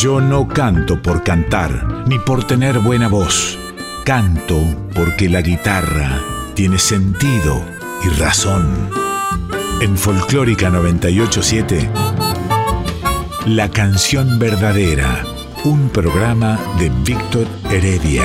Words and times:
Yo 0.00 0.18
no 0.18 0.48
canto 0.48 1.02
por 1.02 1.22
cantar, 1.22 2.06
ni 2.06 2.18
por 2.18 2.46
tener 2.46 2.78
buena 2.78 3.06
voz. 3.06 3.58
Canto 4.06 4.58
porque 4.94 5.28
la 5.28 5.42
guitarra 5.42 6.22
tiene 6.54 6.78
sentido 6.78 7.62
y 8.02 8.08
razón. 8.18 8.88
En 9.82 9.98
Folclórica 9.98 10.70
987, 10.70 11.90
La 13.44 13.70
canción 13.70 14.38
verdadera, 14.38 15.22
un 15.64 15.90
programa 15.90 16.58
de 16.78 16.88
Víctor 17.04 17.46
Heredia. 17.70 18.24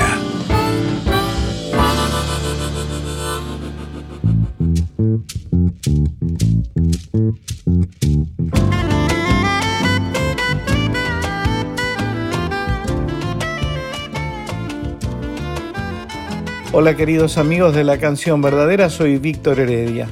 Hola 16.78 16.94
queridos 16.94 17.38
amigos 17.38 17.74
de 17.74 17.84
la 17.84 17.98
canción 17.98 18.42
verdadera, 18.42 18.90
soy 18.90 19.16
Víctor 19.16 19.60
Heredia 19.60 20.10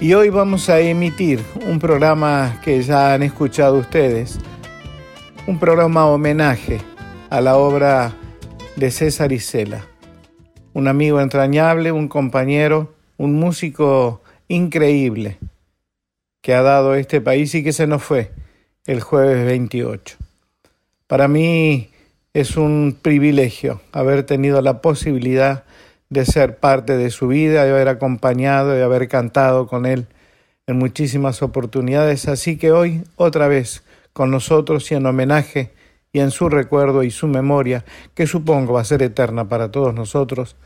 y 0.00 0.12
hoy 0.12 0.28
vamos 0.28 0.68
a 0.68 0.80
emitir 0.80 1.40
un 1.68 1.78
programa 1.78 2.60
que 2.64 2.82
ya 2.82 3.14
han 3.14 3.22
escuchado 3.22 3.78
ustedes, 3.78 4.40
un 5.46 5.60
programa 5.60 6.06
homenaje 6.06 6.80
a 7.30 7.40
la 7.40 7.56
obra 7.58 8.12
de 8.74 8.90
César 8.90 9.30
Isela, 9.30 9.86
un 10.72 10.88
amigo 10.88 11.20
entrañable, 11.20 11.92
un 11.92 12.08
compañero, 12.08 12.92
un 13.16 13.36
músico 13.36 14.20
increíble 14.48 15.38
que 16.42 16.54
ha 16.54 16.62
dado 16.62 16.96
este 16.96 17.20
país 17.20 17.54
y 17.54 17.62
que 17.62 17.72
se 17.72 17.86
nos 17.86 18.02
fue 18.02 18.32
el 18.84 19.00
jueves 19.00 19.46
28. 19.46 20.16
Para 21.06 21.28
mí 21.28 21.90
es 22.34 22.56
un 22.56 22.98
privilegio 23.00 23.80
haber 23.92 24.24
tenido 24.24 24.60
la 24.62 24.80
posibilidad 24.80 25.64
de 26.10 26.24
ser 26.24 26.58
parte 26.58 26.96
de 26.96 27.10
su 27.10 27.28
vida, 27.28 27.64
de 27.64 27.70
haber 27.70 27.88
acompañado, 27.88 28.70
de 28.70 28.82
haber 28.82 29.08
cantado 29.08 29.66
con 29.66 29.86
él 29.86 30.06
en 30.66 30.78
muchísimas 30.78 31.42
oportunidades. 31.42 32.28
Así 32.28 32.56
que 32.56 32.72
hoy, 32.72 33.02
otra 33.16 33.48
vez, 33.48 33.84
con 34.12 34.30
nosotros 34.30 34.90
y 34.90 34.94
en 34.94 35.06
homenaje 35.06 35.72
y 36.12 36.20
en 36.20 36.30
su 36.30 36.48
recuerdo 36.48 37.02
y 37.02 37.10
su 37.10 37.26
memoria, 37.26 37.84
que 38.14 38.26
supongo 38.26 38.74
va 38.74 38.80
a 38.80 38.84
ser 38.84 39.02
eterna 39.02 39.48
para 39.48 39.70
todos 39.70 39.94
nosotros, 39.94 40.56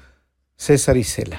César 0.56 0.96
Isela. 0.96 1.38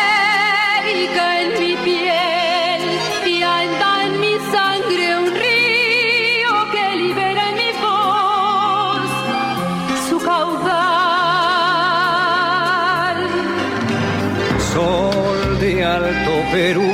Perú, 16.51 16.91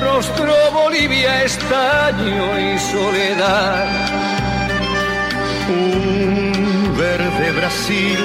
rostro 0.00 0.54
Bolivia, 0.72 1.42
estaño 1.42 2.44
y 2.56 2.78
soledad. 2.78 3.84
Un 5.68 6.96
verde 6.96 7.50
Brasil, 7.50 8.18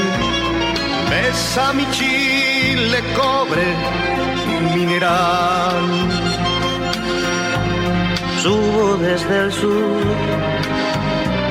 besa 1.10 1.74
mi 1.74 1.90
chile, 1.90 3.00
cobre 3.16 3.68
mineral. 4.76 5.82
Subo 8.44 8.98
desde 8.98 9.46
el 9.46 9.52
sur 9.52 10.04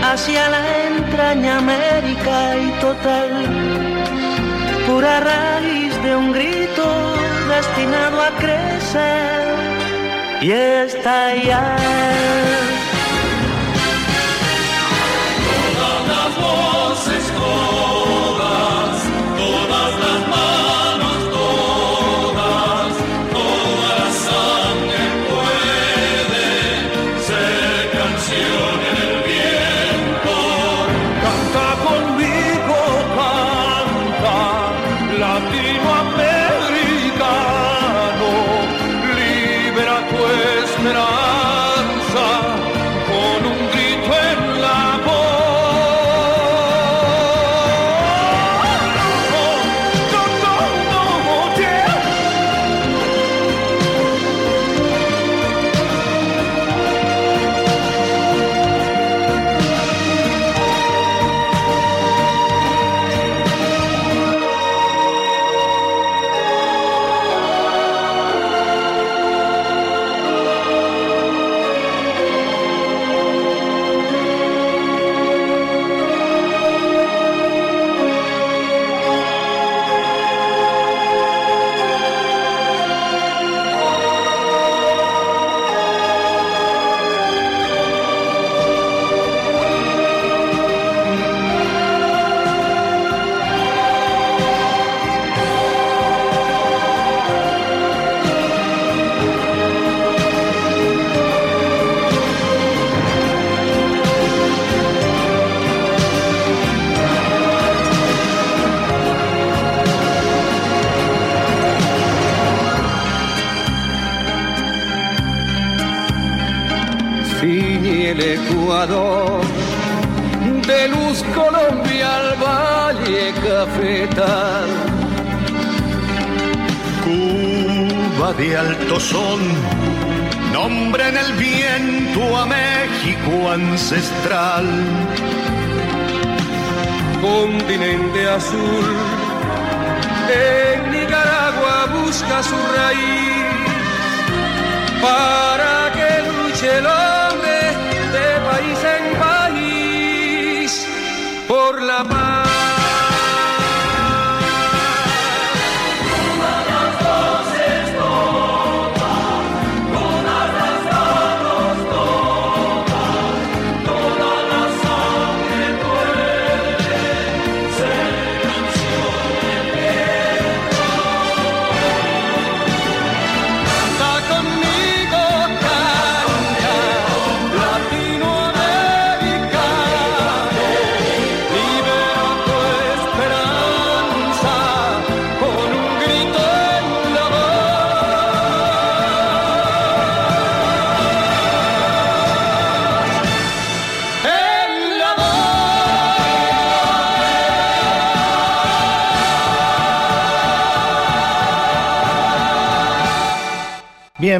hacia 0.05 0.51
la 0.51 0.63
entraña 0.87 1.59
América 1.59 2.57
y 2.57 2.71
total, 2.81 3.31
pura 4.87 5.19
raíz 5.19 6.03
de 6.05 6.17
un 6.17 6.33
grito 6.33 6.70
destinado 7.61 8.23
a 8.23 8.31
crecer 8.39 9.55
y 10.41 10.51
estallar. 10.51 11.91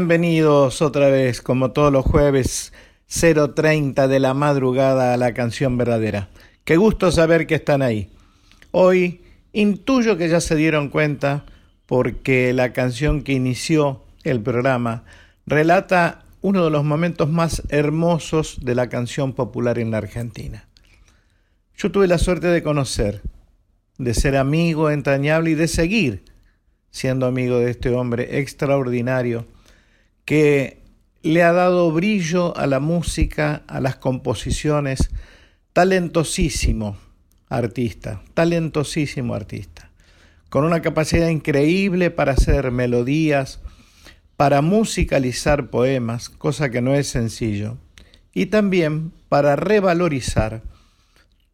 Bienvenidos 0.01 0.81
otra 0.81 1.11
vez, 1.11 1.43
como 1.43 1.73
todos 1.73 1.93
los 1.93 2.07
jueves, 2.07 2.73
0.30 3.11 4.09
de 4.09 4.19
la 4.19 4.33
madrugada 4.33 5.13
a 5.13 5.19
la 5.19 5.35
canción 5.35 5.77
verdadera. 5.77 6.31
Qué 6.65 6.79
gusto 6.79 7.13
saber 7.13 7.47
que 7.47 7.57
están 7.57 7.83
ahí. 7.83 8.09
Hoy 8.71 9.21
intuyo 9.53 10.17
que 10.17 10.31
ya 10.31 10.41
se 10.41 10.57
dieron 10.57 10.89
cuenta 10.89 11.45
porque 11.85 12.55
la 12.55 12.73
canción 12.73 13.23
que 13.23 13.35
inició 13.35 14.03
el 14.25 14.41
programa 14.41 15.05
relata 15.45 16.25
uno 16.41 16.65
de 16.65 16.71
los 16.71 16.83
momentos 16.83 17.29
más 17.29 17.63
hermosos 17.69 18.61
de 18.63 18.75
la 18.75 18.89
canción 18.89 19.35
popular 19.35 19.79
en 19.79 19.91
la 19.91 19.99
Argentina. 19.99 20.67
Yo 21.77 21.93
tuve 21.93 22.07
la 22.07 22.17
suerte 22.17 22.47
de 22.47 22.63
conocer, 22.63 23.21
de 23.99 24.15
ser 24.15 24.39
amigo 24.39 24.89
entrañable 24.91 25.51
y 25.51 25.55
de 25.55 25.69
seguir 25.69 26.25
siendo 26.91 27.27
amigo 27.27 27.59
de 27.59 27.71
este 27.71 27.91
hombre 27.91 28.39
extraordinario 28.41 29.45
que 30.31 30.85
le 31.23 31.43
ha 31.43 31.53
dado 31.53 31.91
brillo 31.91 32.57
a 32.57 32.69
la 32.69 32.79
música, 32.79 33.65
a 33.67 33.81
las 33.81 33.97
composiciones, 33.97 35.11
talentosísimo 35.73 36.97
artista, 37.49 38.23
talentosísimo 38.35 39.35
artista, 39.35 39.91
con 40.49 40.63
una 40.63 40.83
capacidad 40.83 41.27
increíble 41.31 42.13
para 42.13 42.31
hacer 42.31 42.71
melodías, 42.71 43.61
para 44.37 44.63
musicalizar 44.63 45.69
poemas, 45.69 46.29
cosa 46.29 46.71
que 46.71 46.81
no 46.81 46.95
es 46.95 47.09
sencillo, 47.09 47.79
y 48.33 48.47
también 48.47 49.11
para 49.29 49.57
revalorizar 49.57 50.63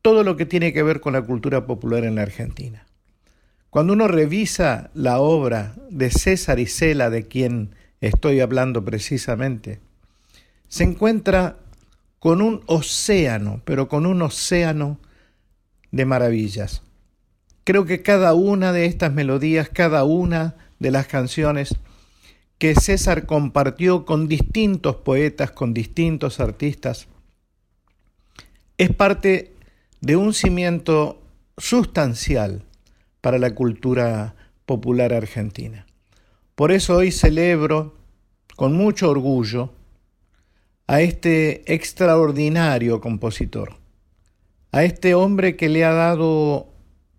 todo 0.02 0.22
lo 0.22 0.36
que 0.36 0.44
tiene 0.44 0.74
que 0.74 0.82
ver 0.82 1.00
con 1.00 1.14
la 1.14 1.22
cultura 1.22 1.64
popular 1.64 2.04
en 2.04 2.16
la 2.16 2.22
Argentina. 2.24 2.84
Cuando 3.70 3.94
uno 3.94 4.06
revisa 4.06 4.90
la 4.92 5.18
obra 5.18 5.76
de 5.88 6.10
César 6.10 6.58
Isela, 6.58 7.08
de 7.08 7.26
quien 7.26 7.74
estoy 8.00 8.40
hablando 8.40 8.84
precisamente, 8.84 9.80
se 10.68 10.84
encuentra 10.84 11.58
con 12.18 12.42
un 12.42 12.62
océano, 12.66 13.62
pero 13.64 13.88
con 13.88 14.06
un 14.06 14.22
océano 14.22 14.98
de 15.92 16.04
maravillas. 16.04 16.82
Creo 17.64 17.84
que 17.84 18.02
cada 18.02 18.34
una 18.34 18.72
de 18.72 18.86
estas 18.86 19.12
melodías, 19.12 19.68
cada 19.68 20.04
una 20.04 20.56
de 20.78 20.90
las 20.90 21.06
canciones 21.06 21.76
que 22.58 22.74
César 22.74 23.26
compartió 23.26 24.04
con 24.04 24.28
distintos 24.28 24.96
poetas, 24.96 25.50
con 25.50 25.74
distintos 25.74 26.40
artistas, 26.40 27.08
es 28.78 28.94
parte 28.94 29.54
de 30.00 30.16
un 30.16 30.34
cimiento 30.34 31.22
sustancial 31.58 32.62
para 33.20 33.38
la 33.38 33.54
cultura 33.54 34.34
popular 34.66 35.12
argentina. 35.12 35.85
Por 36.56 36.72
eso 36.72 36.96
hoy 36.96 37.12
celebro 37.12 37.94
con 38.56 38.72
mucho 38.72 39.10
orgullo 39.10 39.74
a 40.86 41.02
este 41.02 41.70
extraordinario 41.74 43.02
compositor, 43.02 43.74
a 44.72 44.82
este 44.82 45.14
hombre 45.14 45.56
que 45.56 45.68
le 45.68 45.84
ha 45.84 45.92
dado 45.92 46.72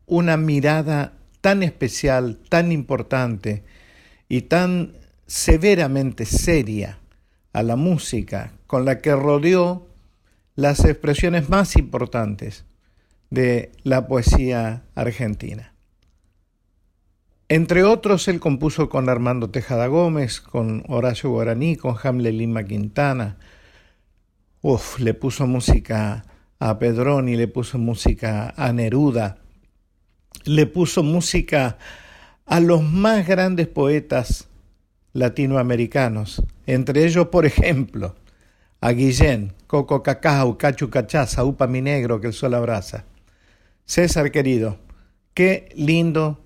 una 0.07 0.37
mirada 0.37 1.13
tan 1.39 1.61
especial, 1.61 2.39
tan 2.49 2.71
importante 2.71 3.63
y 4.27 4.41
tan 4.41 4.97
severamente 5.27 6.25
seria 6.25 6.97
a 7.53 7.61
la 7.61 7.75
música 7.75 8.53
con 8.65 8.85
la 8.85 9.01
que 9.01 9.15
rodeó 9.15 9.87
las 10.55 10.83
expresiones 10.83 11.47
más 11.47 11.75
importantes 11.75 12.65
de 13.29 13.71
la 13.83 14.07
poesía 14.07 14.81
argentina. 14.95 15.76
Entre 17.49 17.83
otros, 17.83 18.27
él 18.27 18.41
compuso 18.41 18.89
con 18.89 19.07
Armando 19.07 19.49
Tejada 19.49 19.87
Gómez, 19.87 20.41
con 20.41 20.83
Horacio 20.89 21.29
Guaraní, 21.29 21.77
con 21.77 21.95
Hamlet 22.01 22.33
Lima 22.33 22.65
Quintana. 22.65 23.37
Uf, 24.61 24.99
le 24.99 25.13
puso 25.13 25.47
música 25.47 26.25
a 26.59 26.77
Pedroni, 26.77 27.37
le 27.37 27.47
puso 27.47 27.77
música 27.77 28.53
a 28.57 28.73
Neruda, 28.73 29.37
le 30.43 30.65
puso 30.65 31.03
música 31.03 31.77
a 32.45 32.59
los 32.59 32.83
más 32.83 33.25
grandes 33.25 33.67
poetas 33.67 34.49
latinoamericanos, 35.13 36.43
entre 36.65 37.05
ellos, 37.05 37.27
por 37.27 37.45
ejemplo, 37.45 38.15
a 38.81 38.91
Guillén, 38.91 39.53
Coco 39.67 40.03
Cacao, 40.03 40.57
Cachu 40.57 40.89
Cachaza, 40.89 41.45
Upa 41.45 41.65
Mi 41.65 41.81
Negro, 41.81 42.19
que 42.19 42.27
el 42.27 42.33
sol 42.33 42.55
abraza. 42.55 43.05
César 43.85 44.31
querido, 44.31 44.79
qué 45.33 45.69
lindo 45.75 46.43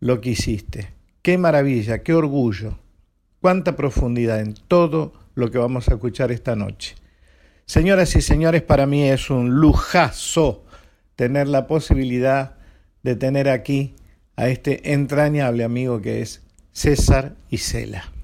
lo 0.00 0.20
que 0.20 0.30
hiciste. 0.30 0.92
Qué 1.22 1.38
maravilla, 1.38 2.02
qué 2.02 2.14
orgullo, 2.14 2.78
cuánta 3.40 3.76
profundidad 3.76 4.40
en 4.40 4.54
todo 4.54 5.12
lo 5.34 5.50
que 5.50 5.58
vamos 5.58 5.88
a 5.88 5.94
escuchar 5.94 6.32
esta 6.32 6.56
noche. 6.56 6.94
Señoras 7.66 8.16
y 8.16 8.22
señores, 8.22 8.62
para 8.62 8.86
mí 8.86 9.04
es 9.04 9.30
un 9.30 9.56
lujazo 9.56 10.64
tener 11.16 11.48
la 11.48 11.66
posibilidad 11.66 12.56
de 13.02 13.16
tener 13.16 13.48
aquí 13.48 13.94
a 14.36 14.48
este 14.48 14.92
entrañable 14.92 15.64
amigo 15.64 16.00
que 16.00 16.22
es 16.22 16.42
César 16.72 17.36
Isela. 17.50 18.17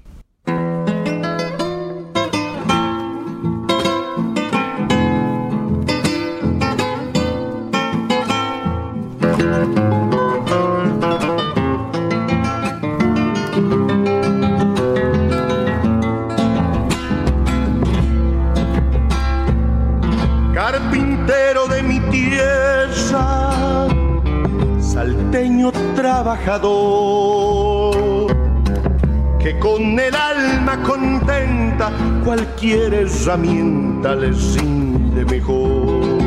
Que 29.39 29.57
con 29.59 29.99
el 29.99 30.15
alma 30.15 30.79
contenta 30.83 31.91
cualquier 32.23 32.93
herramienta 32.93 34.13
le 34.13 34.29
rinde 34.29 35.25
mejor. 35.25 36.19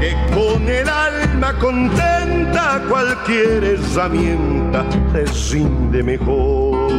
Que 0.00 0.16
con 0.34 0.68
el 0.68 0.88
alma 0.88 1.56
contenta 1.60 2.82
cualquier 2.88 3.62
herramienta 3.62 4.84
le 5.12 5.24
rinde 5.52 6.02
mejor. 6.02 6.90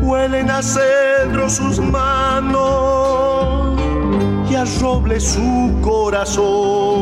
Huelen 0.00 0.50
a 0.50 0.62
cedro 0.62 1.50
sus 1.50 1.78
manos 1.80 3.78
y 4.50 4.54
a 4.54 4.64
roble 4.80 5.20
su 5.20 5.78
corazón 5.82 6.99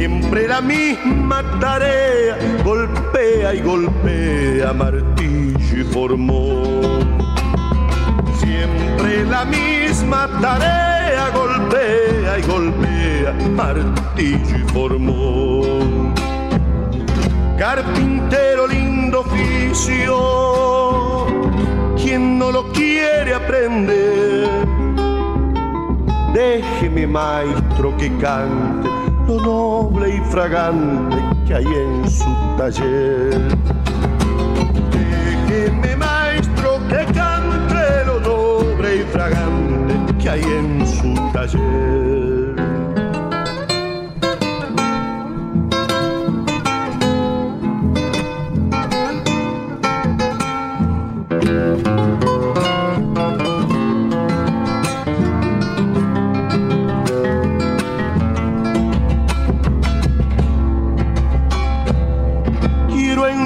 Siempre 0.00 0.48
la 0.48 0.62
misma 0.62 1.42
tarea, 1.60 2.38
golpea 2.64 3.52
y 3.54 3.60
golpea 3.60 4.72
martillo 4.72 5.78
y 5.78 5.84
formón. 5.92 7.18
Siempre 8.38 9.26
la 9.26 9.44
misma 9.44 10.26
tarea, 10.40 11.28
golpea 11.34 12.38
y 12.38 12.42
golpea 12.50 13.34
martillo 13.54 14.56
y 14.56 14.62
formón. 14.72 16.14
Carpintero 17.58 18.66
lindo 18.68 19.20
oficio, 19.20 20.16
quien 22.02 22.38
no 22.38 22.50
lo 22.50 22.72
quiere 22.72 23.34
aprender, 23.34 24.48
déjeme 26.32 27.06
maestro 27.06 27.94
que 27.98 28.10
cante 28.16 29.09
noble 29.38 30.16
y 30.16 30.20
fragante 30.30 31.16
que 31.46 31.54
hay 31.54 31.64
en 31.64 32.10
su 32.10 32.24
taller. 32.56 33.40
Déjeme 35.48 35.96
maestro 35.96 36.78
que 36.88 37.04
cante 37.12 38.04
lo 38.06 38.20
noble 38.20 38.96
y 38.96 39.02
fragante 39.12 40.14
que 40.18 40.30
hay 40.30 40.42
en 40.42 40.86
su 40.86 41.14
taller. 41.32 42.19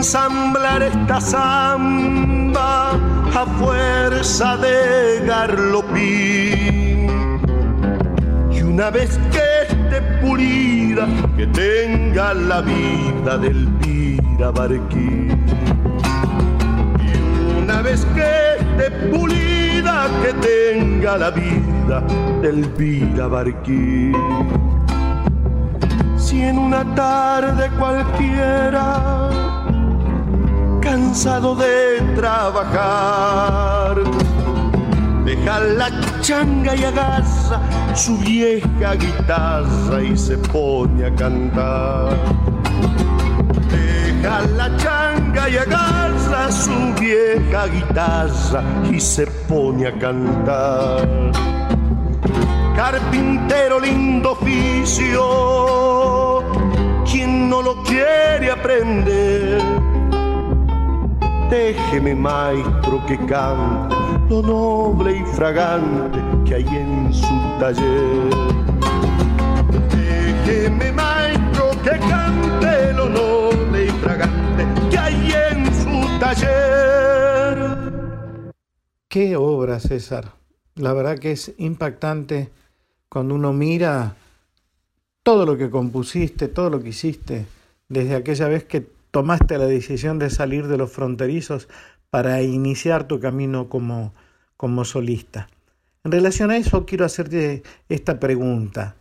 Ensamblar 0.04 0.82
esta 0.82 1.18
samba 1.18 2.90
a 3.34 3.46
fuerza 3.58 4.54
de 4.58 5.24
garlopín. 5.26 7.08
Y 8.52 8.60
una 8.60 8.90
vez 8.90 9.18
que 9.32 9.40
esté 9.66 10.02
pulida, 10.20 11.06
que 11.38 11.46
tenga 11.46 12.34
la 12.34 12.60
vida 12.60 13.38
del 13.38 13.66
Barquín. 14.54 15.42
Y 17.00 17.62
una 17.62 17.80
vez 17.80 18.04
que 18.14 18.56
esté 18.60 18.90
pulida, 19.10 20.06
que 20.22 20.34
tenga 20.34 21.16
la 21.16 21.30
vida 21.30 22.02
del 22.42 22.66
Barquín. 23.30 24.12
Si 26.18 26.42
en 26.42 26.58
una 26.58 26.84
tarde 26.94 27.70
cualquiera 27.78 29.53
cansado 30.94 31.56
de 31.56 32.00
trabajar. 32.14 33.96
Deja 35.24 35.58
la 35.58 35.90
changa 36.20 36.76
y 36.76 36.84
agarra 36.84 37.96
su 37.96 38.16
vieja 38.18 38.94
guitarra 38.94 40.04
y 40.04 40.16
se 40.16 40.38
pone 40.38 41.06
a 41.06 41.14
cantar. 41.16 42.16
Deja 43.72 44.42
la 44.56 44.76
changa 44.76 45.48
y 45.48 45.56
agarra 45.56 46.52
su 46.52 46.94
vieja 47.00 47.66
guitarra 47.66 48.62
y 48.88 49.00
se 49.00 49.26
pone 49.48 49.88
a 49.88 49.98
cantar. 49.98 51.32
Carpintero 52.76 53.80
lindo 53.80 54.30
oficio, 54.30 55.24
quien 57.04 57.50
no 57.50 57.62
lo 57.62 57.82
quiere 57.82 58.52
aprender 58.52 59.83
Déjeme, 61.54 62.16
maestro, 62.16 63.06
que 63.06 63.16
cante 63.26 63.94
lo 64.28 64.42
noble 64.42 65.18
y 65.18 65.24
fragante 65.36 66.18
que 66.44 66.56
hay 66.56 66.66
en 66.66 67.14
su 67.14 67.34
taller. 67.60 68.28
Déjeme, 69.88 70.90
maestro, 70.90 71.70
que 71.84 71.96
cante 72.10 72.92
lo 72.94 73.08
noble 73.08 73.86
y 73.86 73.88
fragante 74.02 74.66
que 74.90 74.98
hay 74.98 75.32
en 75.52 75.66
su 75.72 76.18
taller. 76.18 77.76
Qué 79.06 79.36
obra, 79.36 79.78
César. 79.78 80.32
La 80.74 80.92
verdad 80.92 81.20
que 81.20 81.30
es 81.30 81.54
impactante 81.58 82.50
cuando 83.08 83.36
uno 83.36 83.52
mira 83.52 84.16
todo 85.22 85.46
lo 85.46 85.56
que 85.56 85.70
compusiste, 85.70 86.48
todo 86.48 86.68
lo 86.68 86.82
que 86.82 86.88
hiciste, 86.88 87.46
desde 87.88 88.16
aquella 88.16 88.48
vez 88.48 88.64
que 88.64 88.93
tomaste 89.14 89.58
la 89.58 89.66
decisión 89.66 90.18
de 90.18 90.28
salir 90.28 90.66
de 90.66 90.76
los 90.76 90.90
fronterizos 90.90 91.68
para 92.10 92.42
iniciar 92.42 93.06
tu 93.06 93.20
camino 93.20 93.68
como, 93.68 94.12
como 94.56 94.84
solista. 94.84 95.48
En 96.02 96.10
relación 96.10 96.50
a 96.50 96.56
eso 96.56 96.84
quiero 96.84 97.04
hacerte 97.04 97.62
esta 97.88 98.18
pregunta. 98.18 98.96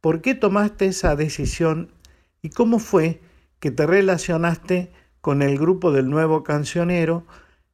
¿Por 0.00 0.22
qué 0.22 0.34
tomaste 0.34 0.86
esa 0.86 1.14
decisión 1.14 1.92
y 2.40 2.48
cómo 2.48 2.78
fue 2.78 3.20
que 3.58 3.70
te 3.70 3.86
relacionaste 3.86 4.92
con 5.20 5.42
el 5.42 5.58
grupo 5.58 5.92
del 5.92 6.08
nuevo 6.08 6.42
cancionero, 6.42 7.26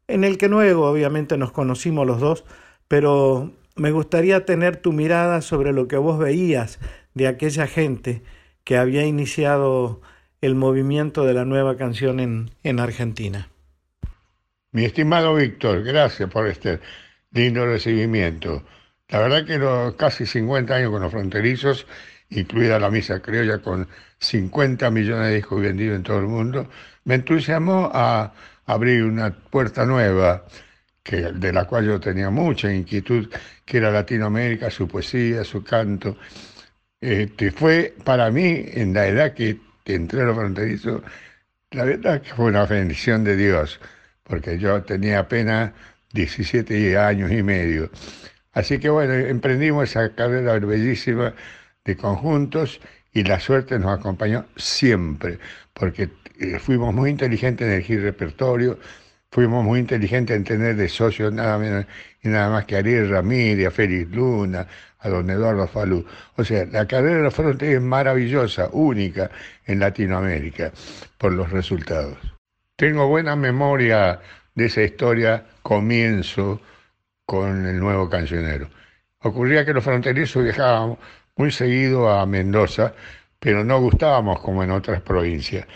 en 0.09 0.25
el 0.25 0.39
que 0.39 0.49
luego 0.49 0.91
obviamente 0.91 1.37
nos 1.37 1.53
conocimos 1.53 2.05
los 2.05 2.19
dos, 2.19 2.45
pero 2.89 3.53
me 3.77 3.93
gustaría 3.93 4.45
tener 4.45 4.77
tu 4.77 4.93
mirada 4.93 5.41
sobre 5.41 5.73
lo 5.73 5.87
que 5.87 5.99
vos 5.99 6.19
veías 6.19 6.81
de 7.15 7.29
aquella 7.29 7.69
gente 7.69 8.25
que 8.65 8.77
había 8.77 9.07
iniciado 9.07 10.01
el 10.41 10.55
movimiento 10.55 11.25
de 11.25 11.35
la 11.35 11.45
nueva 11.45 11.77
canción 11.77 12.21
en, 12.21 12.51
en 12.63 12.81
Argentina. 12.81 13.49
Mi 14.73 14.85
estimado 14.85 15.35
Víctor, 15.35 15.83
gracias 15.83 16.29
por 16.31 16.47
este 16.47 16.81
lindo 17.33 17.65
recibimiento. 17.65 18.63
La 19.09 19.21
verdad 19.21 19.47
que 19.47 19.59
los 19.59 19.95
casi 19.95 20.27
50 20.27 20.75
años 20.75 20.91
con 20.91 21.03
los 21.03 21.13
fronterizos, 21.13 21.87
incluida 22.31 22.79
la 22.79 22.91
misa 22.91 23.21
criolla 23.21 23.59
con 23.59 23.89
50 24.19 24.91
millones 24.91 25.29
de 25.29 25.35
discos 25.37 25.61
vendidos 25.61 25.97
en 25.97 26.03
todo 26.03 26.19
el 26.19 26.27
mundo, 26.27 26.69
me 27.05 27.15
entusiasmó 27.15 27.91
a 27.93 28.33
abrir 28.67 29.05
una 29.05 29.31
puerta 29.33 29.87
nueva 29.87 30.45
que, 31.03 31.33
de 31.33 31.53
la 31.53 31.67
cual 31.67 31.87
yo 31.87 32.01
tenía 32.01 32.31
mucha 32.31 32.73
inquietud, 32.73 33.33
que 33.65 33.77
era 33.79 33.91
Latinoamérica, 33.93 34.71
su 34.71 34.89
poesía, 34.89 35.45
su 35.45 35.63
canto. 35.63 36.17
Este, 37.01 37.53
fue 37.53 37.95
para 38.05 38.31
mí, 38.31 38.65
en 38.73 38.93
la 38.93 39.07
edad 39.07 39.35
que 39.35 39.61
los 39.87 40.37
fronterizos, 40.37 41.03
la 41.71 41.85
verdad 41.85 42.23
que 42.23 42.35
fue 42.35 42.47
una 42.47 42.67
bendición 42.67 43.25
de 43.25 43.37
Dios, 43.37 43.81
porque 44.25 44.59
yo 44.59 44.83
tenía 44.83 45.21
apenas 45.21 45.73
17 46.13 46.99
años 46.99 47.31
y 47.33 47.43
medio. 47.43 47.91
Así 48.53 48.79
que 48.79 48.89
bueno, 48.89 49.15
emprendimos 49.15 49.91
esa 49.91 50.15
carrera 50.15 50.59
bellísima 50.59 51.35
de 51.85 51.97
conjuntos 51.97 52.81
y 53.13 53.23
la 53.25 53.39
suerte 53.41 53.79
nos 53.79 53.99
acompañó 53.99 54.47
siempre, 54.57 55.39
porque 55.73 56.11
eh, 56.39 56.59
fuimos 56.59 56.95
muy 56.95 57.11
inteligentes 57.11 57.67
en 57.67 57.75
elegir 57.75 58.03
repertorio, 58.03 58.79
fuimos 59.31 59.65
muy 59.65 59.81
inteligentes 59.81 60.37
en 60.37 60.45
tener 60.45 60.77
de 60.77 60.89
socios 60.89 61.33
nada 61.33 61.59
menos 61.59 61.87
y 62.23 62.29
nada 62.29 62.51
más 62.51 62.65
que 62.65 62.77
Ariel 62.77 63.11
Ramírez, 63.11 63.69
a 63.69 63.71
Félix 63.71 64.11
Luna, 64.11 64.67
a 65.01 65.09
don 65.09 65.29
Eduardo 65.31 65.67
Falú. 65.67 66.05
O 66.37 66.45
sea, 66.45 66.65
la 66.67 66.87
carrera 66.87 67.17
de 67.17 67.23
los 67.23 67.35
fronterizos 67.35 67.83
es 67.83 67.83
maravillosa, 67.83 68.69
única 68.73 69.31
en 69.67 69.81
Latinoamérica, 69.81 70.73
por 71.19 71.33
los 71.33 71.51
resultados. 71.51 72.19
Tengo 72.77 73.09
buena 73.09 73.37
memoria 73.37 74.21
de 74.55 74.67
esa 74.67 74.83
historia, 74.83 75.47
comienzo 75.63 76.61
con 77.25 77.67
el 77.67 77.79
nuevo 77.79 78.09
cancionero. 78.09 78.69
Ocurría 79.21 79.65
que 79.65 79.73
los 79.73 79.85
fronterizos 79.85 80.45
viajábamos 80.45 80.99
muy 81.37 81.51
seguido 81.51 82.09
a 82.11 82.25
Mendoza, 82.27 82.95
pero 83.39 83.65
no 83.65 83.81
gustábamos 83.81 84.41
como 84.41 84.63
en 84.63 84.71
otras 84.71 85.03
provincias. 85.03 85.67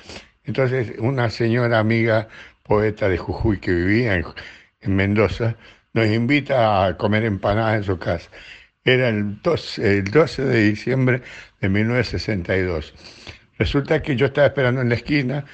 Entonces, 0.44 0.94
una 0.98 1.30
señora 1.30 1.78
amiga, 1.78 2.28
poeta 2.70 3.08
de 3.08 3.18
Jujuy 3.18 3.58
que 3.58 3.72
vivía 3.72 4.14
en, 4.14 4.24
en 4.82 4.94
Mendoza, 4.94 5.56
nos 5.92 6.06
invita 6.06 6.86
a 6.86 6.96
comer 6.96 7.24
empanadas 7.24 7.78
en 7.78 7.82
su 7.82 7.98
casa. 7.98 8.30
Era 8.84 9.08
el 9.08 9.42
12, 9.42 9.98
el 9.98 10.04
12 10.04 10.44
de 10.44 10.60
diciembre 10.70 11.22
de 11.60 11.68
1962. 11.68 12.94
Resulta 13.58 14.00
que 14.00 14.14
yo 14.14 14.26
estaba 14.26 14.46
esperando 14.46 14.82
en 14.82 14.88
la 14.88 14.94
esquina 14.94 15.44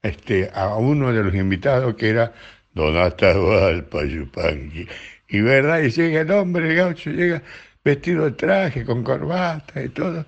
este, 0.00 0.50
a 0.54 0.76
uno 0.76 1.12
de 1.12 1.22
los 1.22 1.34
invitados 1.34 1.96
que 1.96 2.08
era 2.08 2.32
Don 2.72 2.94
Yupanqui. 2.94 4.88
Y 5.28 5.40
verdad, 5.42 5.82
y 5.82 5.90
llega 5.90 6.22
el 6.22 6.30
hombre, 6.30 6.70
el 6.70 6.76
gaucho, 6.76 7.10
llega 7.10 7.42
vestido 7.84 8.24
de 8.24 8.30
traje, 8.30 8.86
con 8.86 9.04
corbata 9.04 9.82
y 9.82 9.90
todo. 9.90 10.24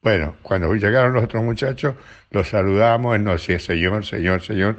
Bueno, 0.00 0.36
cuando 0.40 0.74
llegaron 0.74 1.12
los 1.12 1.24
otros 1.24 1.44
muchachos, 1.44 1.94
los 2.30 2.48
saludamos, 2.48 3.20
no 3.20 3.36
sé, 3.36 3.58
señor, 3.58 4.06
señor, 4.06 4.42
señor. 4.42 4.78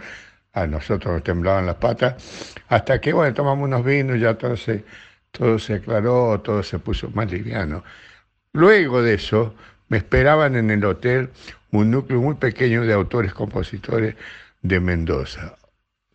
A 0.55 0.65
nosotros 0.67 1.13
nos 1.13 1.23
temblaban 1.23 1.65
las 1.65 1.75
patas. 1.75 2.53
Hasta 2.69 2.99
que, 2.99 3.13
bueno, 3.13 3.33
tomamos 3.33 3.65
unos 3.65 3.85
vinos, 3.85 4.19
ya 4.19 4.35
todo 4.35 4.57
se, 4.57 4.83
todo 5.31 5.59
se 5.59 5.75
aclaró, 5.75 6.39
todo 6.41 6.63
se 6.63 6.79
puso 6.79 7.09
más 7.11 7.31
liviano. 7.31 7.83
Luego 8.53 9.01
de 9.01 9.15
eso, 9.15 9.53
me 9.89 9.97
esperaban 9.97 10.55
en 10.55 10.71
el 10.71 10.83
hotel 10.85 11.29
un 11.71 11.91
núcleo 11.91 12.21
muy 12.21 12.35
pequeño 12.35 12.83
de 12.83 12.93
autores, 12.93 13.33
compositores 13.33 14.15
de 14.61 14.79
Mendoza. 14.79 15.57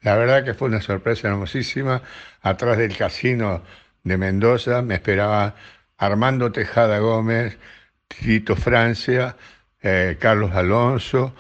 La 0.02 0.16
verdad 0.16 0.42
que 0.44 0.54
fue 0.54 0.68
una 0.68 0.80
sorpresa 0.80 1.28
hermosísima. 1.28 2.02
Atrás 2.40 2.78
del 2.78 2.96
casino 2.96 3.62
de 4.02 4.16
Mendoza 4.16 4.80
me 4.80 4.94
esperaba 4.94 5.54
Armando 5.98 6.50
Tejada 6.50 6.98
Gómez, 6.98 7.58
Tito 8.08 8.56
Francia, 8.56 9.36
eh, 9.82 10.16
Carlos 10.18 10.52
Alonso, 10.52 11.34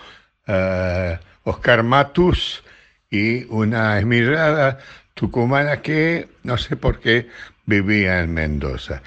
eh, 0.46 1.18
Oscar 1.44 1.82
Matus 1.82 2.62
y 3.10 3.44
una 3.52 3.98
esmirrada 3.98 4.78
tucumana 5.14 5.82
que 5.82 6.28
no 6.44 6.56
sé 6.56 6.76
por 6.76 7.00
qué 7.00 7.28
vivía 7.66 8.20
en 8.20 8.32
Mendoza. 8.32 9.02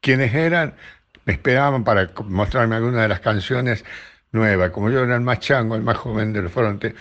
Quienes 0.00 0.34
eran, 0.34 0.74
me 1.24 1.34
esperaban 1.34 1.84
para 1.84 2.10
mostrarme 2.24 2.76
alguna 2.76 3.02
de 3.02 3.08
las 3.08 3.20
canciones 3.20 3.84
nuevas. 4.32 4.70
Como 4.70 4.90
yo 4.90 5.02
era 5.04 5.16
el 5.16 5.20
más 5.22 5.40
chango, 5.40 5.74
el 5.76 5.82
más 5.82 5.96
joven 5.98 6.32
del 6.32 6.48
fronte, 6.48 6.94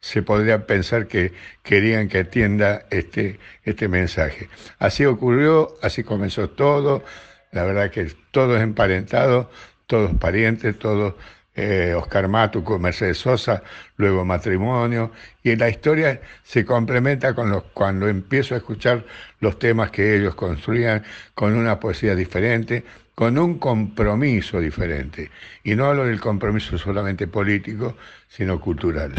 se 0.00 0.22
podría 0.22 0.66
pensar 0.66 1.06
que 1.06 1.32
querían 1.62 2.08
que 2.08 2.18
atienda 2.18 2.86
este, 2.90 3.40
este 3.64 3.88
mensaje. 3.88 4.48
Así 4.78 5.04
ocurrió, 5.04 5.76
así 5.82 6.04
comenzó 6.04 6.50
todo. 6.50 7.04
La 7.52 7.64
verdad 7.64 7.90
que 7.90 8.12
todos 8.30 8.60
emparentados, 8.60 9.48
todos 9.86 10.12
parientes, 10.18 10.78
todos 10.78 11.14
eh, 11.54 11.94
Oscar 11.96 12.28
Matu 12.28 12.64
con 12.64 12.82
Mercedes 12.82 13.18
Sosa, 13.18 13.62
luego 13.96 14.24
matrimonio, 14.24 15.12
y 15.42 15.54
la 15.56 15.68
historia 15.68 16.20
se 16.42 16.64
complementa 16.64 17.34
con 17.34 17.50
los, 17.50 17.64
cuando 17.72 18.08
empiezo 18.08 18.54
a 18.54 18.58
escuchar 18.58 19.04
los 19.40 19.58
temas 19.58 19.90
que 19.90 20.16
ellos 20.16 20.34
construían 20.34 21.04
con 21.34 21.54
una 21.54 21.78
poesía 21.78 22.14
diferente, 22.14 22.84
con 23.14 23.38
un 23.38 23.58
compromiso 23.58 24.60
diferente. 24.60 25.30
Y 25.62 25.74
no 25.74 25.86
hablo 25.86 26.06
del 26.06 26.20
compromiso 26.20 26.76
solamente 26.78 27.28
político, 27.28 27.96
sino 28.28 28.60
cultural. 28.60 29.12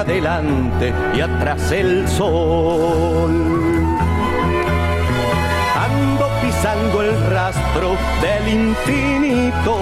Sombra 0.00 0.04
delante 0.04 0.92
y 1.14 1.20
atrás 1.20 1.72
el 1.72 2.08
sol. 2.08 3.30
Ando 5.76 6.28
pisando 6.42 7.02
el 7.02 7.30
rastro 7.30 7.96
del 8.20 8.48
infinito. 8.48 9.76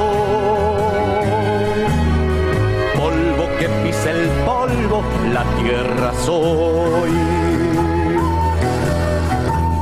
Polvo 2.97 3.49
que 3.59 3.69
pisa 3.85 4.11
el 4.11 4.29
polvo, 4.45 5.03
la 5.33 5.45
tierra 5.61 6.13
soy 6.25 7.11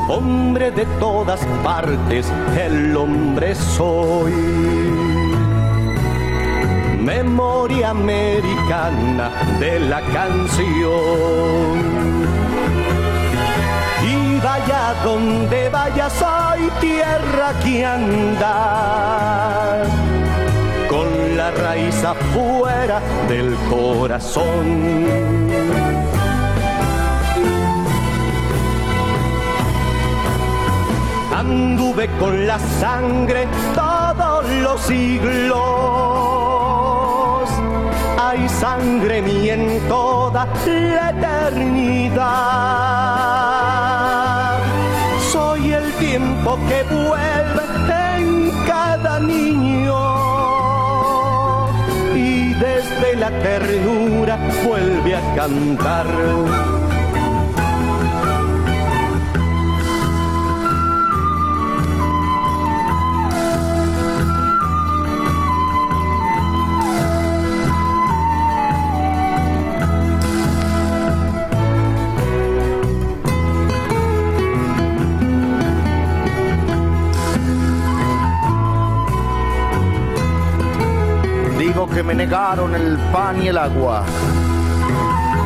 hombre 0.09 0.71
de 0.71 0.85
todas 0.99 1.45
partes, 1.63 2.31
el 2.57 2.95
hombre 2.95 3.53
soy. 3.53 5.06
Memoria 7.07 7.91
americana 7.91 9.31
de 9.61 9.79
la 9.79 10.01
canción. 10.01 10.67
Y 14.03 14.39
vaya 14.43 14.93
donde 15.05 15.69
vaya, 15.69 16.09
soy 16.09 16.69
tierra 16.81 17.53
que 17.63 17.85
anda 17.85 19.83
con 20.89 21.37
la 21.37 21.51
raíz 21.51 22.03
afuera 22.03 22.99
del 23.29 23.55
corazón 23.69 25.37
anduve 31.33 32.09
con 32.19 32.45
la 32.45 32.59
sangre 32.59 33.47
todos 33.73 34.49
los 34.61 34.81
siglos. 34.81 36.26
Hay 38.37 38.49
sangre 38.49 39.21
mía 39.23 39.55
en 39.55 39.79
toda 39.87 40.47
la 40.67 41.09
eternidad. 41.09 42.17
Soy 45.31 45.73
el 45.73 45.91
tiempo 45.93 46.59
que 46.69 46.83
vuelve 46.83 47.63
en 48.17 48.51
cada 48.67 49.19
niño 49.19 49.97
y 52.15 52.53
desde 52.53 53.15
la 53.15 53.31
ternura 53.41 54.37
vuelve 54.63 55.15
a 55.15 55.35
cantar 55.35 56.05
que 81.97 82.03
me 82.03 82.13
negaron 82.13 82.75
el 82.75 82.95
pan 83.11 83.41
y 83.41 83.47
el 83.47 83.57
agua. 83.57 84.03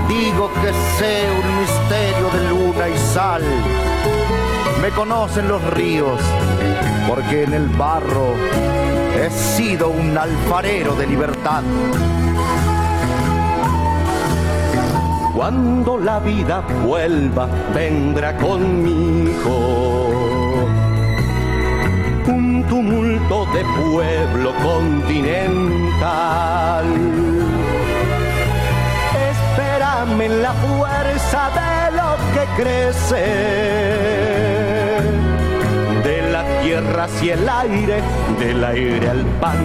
Digo 0.09 0.51
que 0.61 0.73
sé 0.99 1.23
un 1.31 1.59
misterio 1.61 2.29
de 2.29 2.49
luna 2.49 2.89
y 2.89 2.97
sal. 2.97 3.41
Me 4.81 4.89
conocen 4.89 5.47
los 5.47 5.63
ríos, 5.73 6.19
porque 7.07 7.43
en 7.43 7.53
el 7.53 7.69
barro 7.69 8.33
he 9.15 9.29
sido 9.29 9.91
un 9.91 10.17
alfarero 10.17 10.93
de 10.95 11.07
libertad. 11.07 11.63
Cuando 15.33 15.97
la 15.99 16.19
vida 16.19 16.65
vuelva, 16.85 17.47
vendrá 17.73 18.35
conmigo 18.35 20.30
tumulto 22.71 23.45
de 23.47 23.65
pueblo 23.84 24.53
continental. 24.63 26.86
Espérame 29.34 30.21
en 30.21 30.41
la 30.41 30.53
fuerza 30.53 31.49
de 31.60 31.91
lo 31.97 32.15
que 32.34 32.43
crece, 32.62 33.25
de 36.01 36.17
la 36.31 36.43
tierra 36.62 37.03
hacia 37.03 37.34
el 37.34 37.49
aire, 37.49 38.01
del 38.39 38.63
aire 38.63 39.10
al 39.10 39.25
pan. 39.41 39.60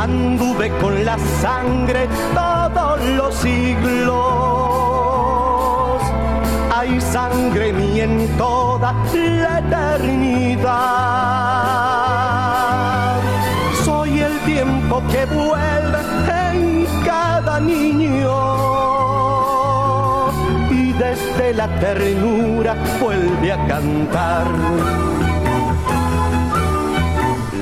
anduve 0.00 0.70
con 0.80 1.04
la 1.04 1.18
sangre 1.42 2.08
todos 2.34 3.04
los 3.18 3.34
siglos 3.34 4.49
hay 6.90 7.00
sangre 7.00 7.72
mía 7.72 8.04
en 8.04 8.28
toda 8.36 8.92
la 9.14 9.58
eternidad. 9.58 10.70
Soy 13.84 14.20
el 14.20 14.38
tiempo 14.40 15.02
que 15.10 15.24
vuelve 15.26 16.00
en 16.50 16.86
cada 17.04 17.60
niño 17.60 18.30
y 20.70 20.92
desde 20.92 21.54
la 21.54 21.68
ternura 21.78 22.74
vuelve 23.00 23.52
a 23.52 23.66
cantar. 23.66 24.46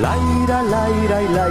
La 0.01 0.15
ira, 0.43 0.63
la 0.63 0.89
ira, 1.03 1.21
la 1.21 1.49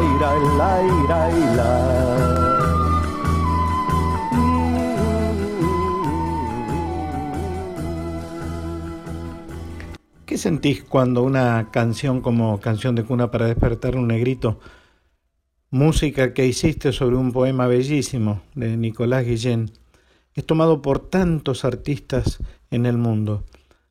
ira, 0.00 0.30
la 0.58 2.45
¿Qué 10.36 10.42
sentís 10.42 10.84
cuando 10.84 11.22
una 11.22 11.70
canción 11.70 12.20
como 12.20 12.60
Canción 12.60 12.94
de 12.94 13.04
Cuna 13.04 13.30
para 13.30 13.46
despertar 13.46 13.96
un 13.96 14.08
negrito, 14.08 14.60
música 15.70 16.34
que 16.34 16.44
hiciste 16.44 16.92
sobre 16.92 17.16
un 17.16 17.32
poema 17.32 17.66
bellísimo 17.66 18.42
de 18.54 18.76
Nicolás 18.76 19.24
Guillén, 19.24 19.70
es 20.34 20.44
tomado 20.44 20.82
por 20.82 20.98
tantos 20.98 21.64
artistas 21.64 22.36
en 22.70 22.84
el 22.84 22.98
mundo? 22.98 23.44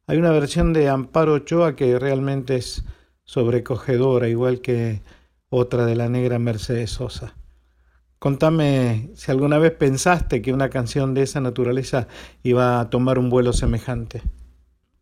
Hay 0.05 0.19
una 0.19 0.29
versión 0.29 0.71
de 0.71 0.87
Amparo 0.87 1.33
Ochoa 1.33 1.75
que 1.75 1.97
realmente 1.97 2.57
es 2.57 2.85
sobrecogedora, 3.23 4.29
igual 4.29 4.61
que 4.61 5.01
otra 5.49 5.87
de 5.87 5.95
la 5.95 6.09
negra 6.09 6.37
Mercedes 6.37 6.91
Sosa. 6.91 7.33
Contame 8.19 9.09
si 9.15 9.31
alguna 9.31 9.57
vez 9.57 9.71
pensaste 9.71 10.43
que 10.43 10.53
una 10.53 10.69
canción 10.69 11.15
de 11.15 11.23
esa 11.23 11.41
naturaleza 11.41 12.07
iba 12.43 12.79
a 12.79 12.91
tomar 12.91 13.17
un 13.17 13.31
vuelo 13.31 13.51
semejante. 13.51 14.21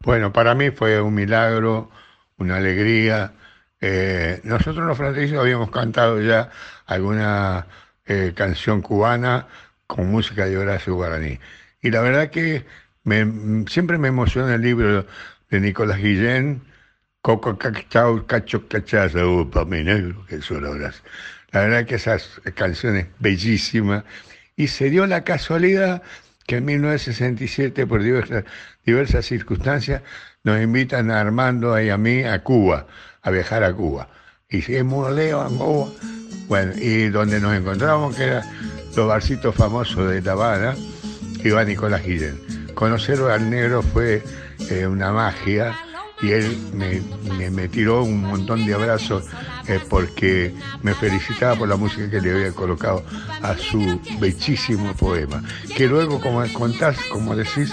Bueno, 0.03 0.33
para 0.33 0.53
mí 0.53 0.69
fue 0.71 1.01
un 1.01 1.13
milagro, 1.15 1.89
una 2.37 2.57
alegría. 2.57 3.33
Eh, 3.79 4.41
nosotros 4.43 4.85
los 4.85 4.97
franceses 4.97 5.37
habíamos 5.37 5.71
cantado 5.71 6.21
ya 6.21 6.51
alguna 6.85 7.67
eh, 8.05 8.33
canción 8.35 8.81
cubana 8.81 9.47
con 9.87 10.11
música 10.11 10.45
de 10.45 10.57
Horacio 10.57 10.95
Guaraní. 10.95 11.39
Y 11.81 11.89
la 11.91 12.01
verdad 12.01 12.29
que 12.31 12.65
siempre 13.67 13.97
me 13.97 14.09
emociona 14.09 14.55
el 14.55 14.61
libro 14.61 15.07
de 15.49 15.59
Nicolás 15.61 15.99
Guillén, 15.99 16.61
Coco 17.21 17.57
Cacao, 17.57 18.27
Cacho 18.27 18.67
Cachaza, 18.67 19.25
Upa, 19.25 19.63
mi 19.65 19.83
negro, 19.83 20.25
que 20.27 20.39
horas. 20.53 21.01
La 21.51 21.61
verdad 21.61 21.85
que 21.85 21.95
esas 21.95 22.41
canciones 22.55 23.07
bellísimas. 23.19 24.03
Y 24.57 24.67
se 24.67 24.89
dio 24.89 25.07
la 25.07 25.23
casualidad 25.23 26.03
que 26.45 26.57
en 26.57 26.65
1967, 26.65 27.87
por 27.87 28.03
diversas, 28.03 28.43
diversas 28.85 29.25
circunstancias, 29.25 30.01
nos 30.43 30.61
invitan 30.61 31.11
a 31.11 31.21
Armando 31.21 31.79
y 31.79 31.89
a 31.89 31.97
mí 31.97 32.23
a 32.23 32.43
Cuba, 32.43 32.87
a 33.21 33.31
viajar 33.31 33.63
a 33.63 33.73
Cuba. 33.73 34.09
Y 34.49 34.59
es 34.59 34.69
Leo 34.69 35.47
Cuba. 35.49 35.91
Bueno, 36.47 36.73
y 36.75 37.09
donde 37.09 37.39
nos 37.39 37.55
encontramos, 37.55 38.15
que 38.15 38.23
era 38.25 38.43
los 38.95 39.07
barcitos 39.07 39.55
famosos 39.55 40.09
de 40.09 40.21
La 40.21 40.33
Habana, 40.33 40.75
iba 41.43 41.63
Nicolás 41.63 42.03
Guillén. 42.03 42.39
Conocer 42.75 43.19
al 43.21 43.49
negro 43.49 43.81
fue 43.81 44.21
eh, 44.69 44.87
una 44.87 45.11
magia 45.11 45.75
y 46.21 46.31
él 46.31 46.57
me, 46.73 47.67
tiró 47.67 48.03
un 48.03 48.21
montón 48.21 48.65
de 48.65 48.73
abrazos 48.73 49.25
eh, 49.67 49.79
porque 49.89 50.53
me 50.81 50.93
felicitaba 50.93 51.55
por 51.55 51.67
la 51.67 51.75
música 51.75 52.09
que 52.09 52.21
le 52.21 52.31
había 52.31 52.51
colocado 52.51 53.03
a 53.41 53.57
su 53.57 53.99
bellísimo 54.19 54.93
poema, 54.93 55.43
que 55.75 55.87
luego, 55.87 56.21
como 56.21 56.41
contás, 56.53 56.97
como 57.11 57.35
decís, 57.35 57.71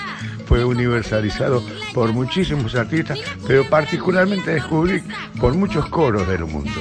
fue 0.51 0.65
universalizado 0.65 1.63
por 1.95 2.13
muchísimos 2.13 2.75
artistas, 2.75 3.21
pero 3.47 3.65
particularmente 3.71 4.51
descubrí 4.51 5.01
por 5.41 5.55
muchos 5.55 5.89
coros 5.89 6.27
del 6.27 6.45
mundo. 6.45 6.73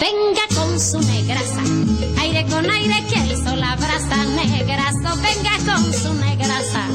venga 0.00 0.42
con 0.54 0.80
su 0.80 0.98
negrasa. 1.00 1.62
Aire 2.20 2.46
con 2.46 2.70
aire 2.70 3.04
que 3.10 3.20
el 3.20 3.36
sol 3.36 3.62
abraza, 3.62 4.16
negrazo, 4.34 5.10
venga 5.20 5.56
con 5.66 5.92
su 5.92 6.14
negrasa. 6.14 6.86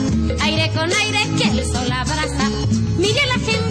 Aire 0.41 0.71
con 0.73 0.91
aire 0.91 1.19
que 1.37 1.49
el 1.49 1.65
sol 1.65 1.91
abraza. 1.91 2.49
Mire 2.97 3.21
la 3.27 3.39
gente 3.45 3.62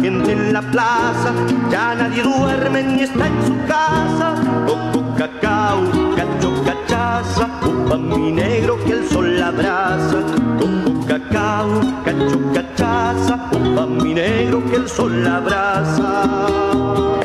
gente 0.00 0.32
en 0.32 0.52
la 0.52 0.60
plaza, 0.60 1.32
ya 1.70 1.94
nadie 1.94 2.22
duerme 2.22 2.82
ni 2.82 3.02
está 3.02 3.26
en 3.26 3.46
su 3.46 3.56
casa. 3.66 4.34
Coco, 4.66 5.14
cacao, 5.16 5.82
cacho, 6.16 6.52
cachaza, 6.64 7.48
upa 7.66 7.96
mi 7.96 8.32
negro 8.32 8.76
que 8.84 8.92
el 8.92 9.08
sol 9.08 9.38
la 9.38 9.48
abraza. 9.48 10.18
Coco, 10.58 11.06
cacao, 11.06 11.80
cacho, 12.04 12.38
cachaza, 12.52 13.50
upa 13.52 13.86
mi 13.86 14.14
negro 14.14 14.64
que 14.70 14.76
el 14.76 14.88
sol 14.88 15.24
la 15.24 15.36
abraza. 15.36 17.23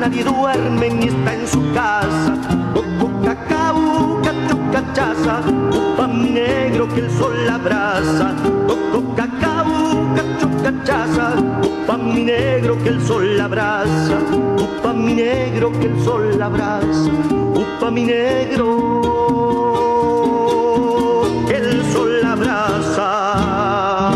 Nadie 0.00 0.24
duerme 0.24 0.88
ni 0.90 1.08
está 1.08 1.34
en 1.34 1.46
su 1.46 1.60
casa. 1.74 2.34
Coco, 2.72 3.10
cacao, 3.22 4.20
cacho, 4.22 4.58
cachaza, 4.72 5.42
mi 6.08 6.30
negro 6.30 6.88
que 6.88 7.00
el 7.00 7.10
sol 7.10 7.48
abraza. 7.48 8.34
Coco, 8.66 9.14
cacao, 9.14 10.14
cacho, 10.16 10.48
cachaza, 10.62 11.34
upa 11.62 11.98
mi 11.98 12.24
negro 12.24 12.78
que 12.82 12.88
el 12.88 13.00
sol 13.02 13.38
abraza. 13.40 14.18
Upa 14.58 14.94
mi 14.94 15.14
negro 15.14 15.70
que 15.78 15.86
el 15.86 16.02
sol 16.02 16.42
abraza, 16.42 17.10
upa 17.54 17.90
mi 17.90 18.04
negro 18.04 18.66
que 21.46 21.56
el 21.56 21.84
sol 21.92 22.24
abraza. 22.24 24.12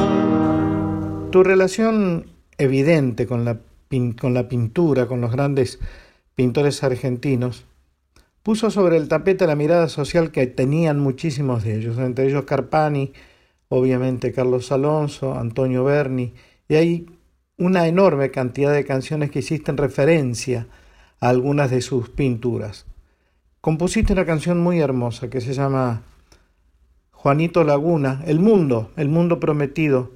Tu 1.30 1.42
relación 1.42 2.26
evidente 2.56 3.26
con 3.26 3.44
la, 3.44 3.58
con 4.20 4.34
la 4.34 4.48
pintura, 4.48 5.06
con 5.06 5.20
los 5.20 5.30
grandes 5.30 5.78
pintores 6.34 6.82
argentinos, 6.82 7.64
puso 8.42 8.70
sobre 8.70 8.96
el 8.96 9.08
tapete 9.08 9.46
la 9.46 9.56
mirada 9.56 9.88
social 9.88 10.30
que 10.30 10.46
tenían 10.46 10.98
muchísimos 10.98 11.64
de 11.64 11.76
ellos, 11.76 11.98
entre 11.98 12.26
ellos 12.26 12.44
Carpani, 12.44 13.12
obviamente 13.68 14.32
Carlos 14.32 14.70
Alonso, 14.72 15.34
Antonio 15.34 15.84
Berni, 15.84 16.34
y 16.68 16.74
hay 16.74 17.06
una 17.56 17.86
enorme 17.86 18.30
cantidad 18.30 18.72
de 18.72 18.84
canciones 18.84 19.30
que 19.30 19.38
hicisten 19.38 19.76
referencia 19.76 20.66
a 21.20 21.28
algunas 21.28 21.70
de 21.70 21.80
sus 21.80 22.08
pinturas. 22.08 22.86
Compusiste 23.60 24.12
una 24.12 24.26
canción 24.26 24.60
muy 24.60 24.80
hermosa 24.80 25.30
que 25.30 25.40
se 25.40 25.54
llama 25.54 26.02
Juanito 27.12 27.64
Laguna, 27.64 28.22
El 28.26 28.40
Mundo, 28.40 28.90
El 28.96 29.08
Mundo 29.08 29.40
Prometido, 29.40 30.10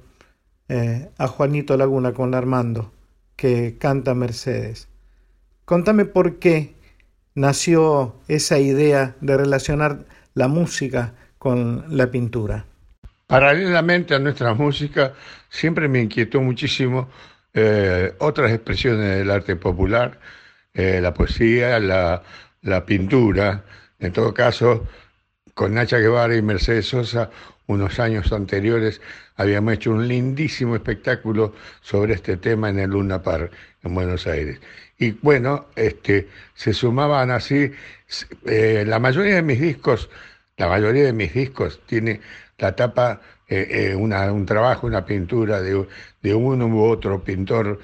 eh, 0.67 1.09
a 1.17 1.27
Juanito 1.27 1.75
Laguna 1.77 2.13
con 2.13 2.35
Armando, 2.35 2.91
que 3.39 3.77
canta 3.79 4.13
Mercedes. 4.13 4.89
Contame 5.63 6.03
por 6.03 6.39
qué 6.39 6.75
nació 7.35 8.17
esa 8.27 8.59
idea 8.59 9.15
de 9.21 9.37
relacionar 9.37 9.99
la 10.33 10.49
música 10.49 11.13
con 11.37 11.85
la 11.87 12.11
pintura. 12.11 12.65
Paralelamente 13.27 14.13
a 14.13 14.19
nuestra 14.19 14.53
música, 14.53 15.13
siempre 15.49 15.87
me 15.87 16.01
inquietó 16.01 16.41
muchísimo 16.41 17.07
eh, 17.53 18.13
otras 18.19 18.51
expresiones 18.51 19.19
del 19.19 19.31
arte 19.31 19.55
popular, 19.55 20.19
eh, 20.73 20.99
la 21.01 21.13
poesía, 21.13 21.79
la, 21.79 22.21
la 22.61 22.85
pintura. 22.85 23.63
En 23.99 24.11
todo 24.11 24.33
caso, 24.33 24.85
con 25.59 25.73
Nacha 25.73 25.97
Guevara 25.97 26.37
y 26.37 26.41
Mercedes 26.41 26.87
Sosa, 26.87 27.31
unos 27.67 27.99
años 27.99 28.31
anteriores, 28.31 29.01
habíamos 29.35 29.73
hecho 29.73 29.91
un 29.91 30.07
lindísimo 30.07 30.73
espectáculo 30.73 31.53
sobre 31.81 32.13
este 32.13 32.37
tema 32.37 32.69
en 32.69 32.79
el 32.79 32.91
Luna 32.91 33.21
Park, 33.21 33.51
en 33.83 33.93
Buenos 33.93 34.25
Aires. 34.25 34.61
Y 34.97 35.11
bueno, 35.11 35.65
este, 35.75 36.29
se 36.53 36.73
sumaban 36.73 37.29
así, 37.29 37.73
eh, 38.45 38.85
la 38.87 38.99
mayoría 38.99 39.35
de 39.35 39.41
mis 39.41 39.59
discos, 39.59 40.09
la 40.55 40.69
mayoría 40.69 41.03
de 41.03 41.11
mis 41.11 41.33
discos 41.33 41.81
tiene 41.85 42.21
la 42.57 42.73
tapa, 42.73 43.19
eh, 43.49 43.91
eh, 43.91 43.95
un 43.95 44.45
trabajo, 44.45 44.87
una 44.87 45.03
pintura 45.03 45.59
de, 45.59 45.85
de 46.21 46.33
uno 46.33 46.67
u 46.67 46.85
otro 46.85 47.21
pintor 47.21 47.81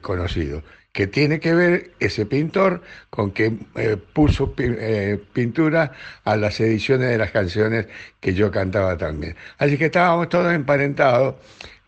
conocido 0.00 0.64
que 0.98 1.06
tiene 1.06 1.38
que 1.38 1.54
ver 1.54 1.92
ese 2.00 2.26
pintor 2.26 2.82
con 3.08 3.30
que 3.30 3.56
eh, 3.76 3.96
puso 4.12 4.52
eh, 4.58 5.16
pintura 5.32 5.92
a 6.24 6.36
las 6.36 6.58
ediciones 6.58 7.08
de 7.10 7.16
las 7.16 7.30
canciones 7.30 7.86
que 8.18 8.34
yo 8.34 8.50
cantaba 8.50 8.96
también. 8.96 9.36
Así 9.58 9.78
que 9.78 9.84
estábamos 9.84 10.28
todos 10.28 10.52
emparentados. 10.52 11.36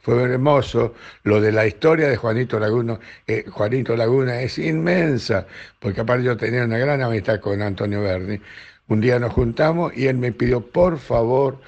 Fue 0.02 0.22
hermoso. 0.22 0.94
Lo 1.24 1.40
de 1.40 1.50
la 1.50 1.66
historia 1.66 2.08
de 2.08 2.16
Juanito 2.16 2.60
Laguna, 2.60 3.00
eh, 3.26 3.46
Juanito 3.50 3.96
Laguna 3.96 4.42
es 4.42 4.58
inmensa, 4.58 5.44
porque 5.80 6.02
aparte 6.02 6.22
yo 6.22 6.36
tenía 6.36 6.64
una 6.64 6.78
gran 6.78 7.02
amistad 7.02 7.40
con 7.40 7.60
Antonio 7.62 8.02
Berni. 8.02 8.40
Un 8.86 9.00
día 9.00 9.18
nos 9.18 9.32
juntamos 9.32 9.92
y 9.96 10.06
él 10.06 10.18
me 10.18 10.30
pidió, 10.30 10.60
por 10.60 11.00
favor, 11.00 11.60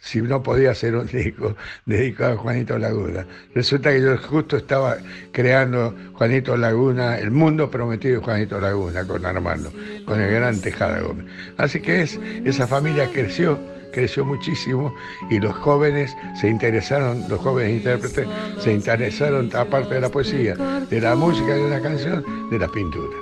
si 0.00 0.22
no 0.22 0.42
podía 0.42 0.70
hacer 0.70 0.96
un 0.96 1.06
disco 1.06 1.54
dedicado 1.84 2.32
a 2.32 2.36
Juanito 2.36 2.78
Laguna. 2.78 3.26
Resulta 3.54 3.92
que 3.92 4.02
yo 4.02 4.16
justo 4.16 4.56
estaba 4.56 4.96
creando 5.30 5.94
Juanito 6.14 6.56
Laguna, 6.56 7.18
el 7.18 7.30
mundo 7.30 7.70
prometido 7.70 8.18
de 8.18 8.24
Juanito 8.24 8.60
Laguna 8.60 9.06
con 9.06 9.24
Armando, 9.24 9.70
con 10.06 10.20
el 10.20 10.32
gran 10.32 10.60
Tejada 10.60 11.00
Gómez. 11.00 11.26
Así 11.58 11.80
que 11.80 12.02
es, 12.02 12.18
esa 12.44 12.66
familia 12.66 13.10
creció, 13.12 13.58
creció 13.92 14.24
muchísimo 14.24 14.94
y 15.30 15.38
los 15.38 15.54
jóvenes 15.54 16.16
se 16.40 16.48
interesaron, 16.48 17.24
los 17.28 17.38
jóvenes 17.40 17.76
intérpretes 17.76 18.26
se 18.58 18.72
interesaron 18.72 19.54
aparte 19.54 19.94
de 19.94 20.00
la 20.00 20.08
poesía, 20.08 20.54
de 20.54 21.00
la 21.00 21.14
música 21.14 21.54
de 21.54 21.64
una 21.64 21.80
canción, 21.80 22.24
de 22.50 22.58
la 22.58 22.68
pintura. 22.68 23.16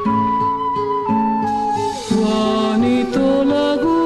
Juanito 2.09 3.45
Laguna 3.45 3.98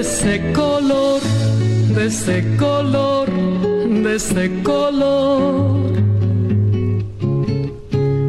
de 0.00 0.06
ese 0.06 0.52
color, 0.54 1.20
de 1.94 2.06
ese 2.06 2.56
color, 2.56 3.28
de 4.04 4.16
ese 4.16 4.62
color. 4.62 5.92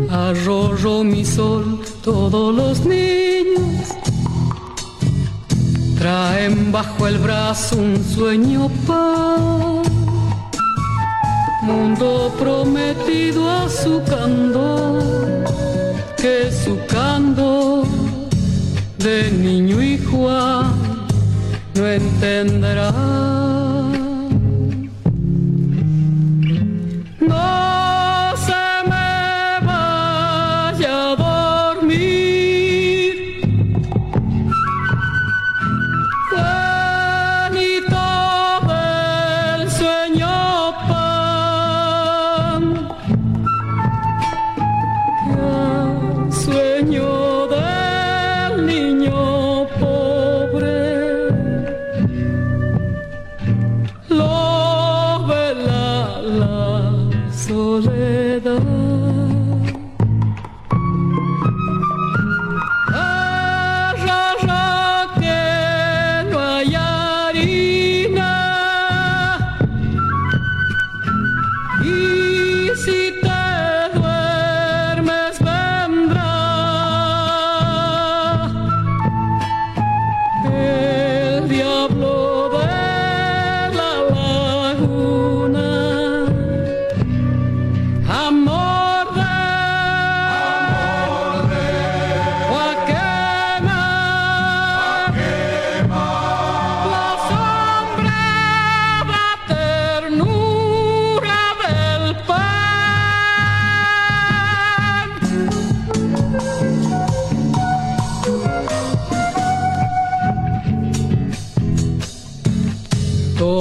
Arroyo 0.09 1.05
mi 1.05 1.23
sol, 1.23 1.79
todos 2.03 2.53
los 2.53 2.85
niños 2.85 3.87
traen 5.97 6.73
bajo 6.73 7.07
el 7.07 7.17
brazo 7.19 7.77
un 7.77 8.03
sueño 8.03 8.69
paz. 8.85 9.87
Mundo 11.61 12.33
prometido 12.37 13.49
a 13.49 13.69
su 13.69 14.03
candor, 14.03 15.45
que 16.17 16.51
su 16.51 16.77
candor 16.87 17.85
de 18.97 19.31
niño 19.31 19.81
y 19.81 19.97
Juan 19.99 20.80
no 21.73 23.40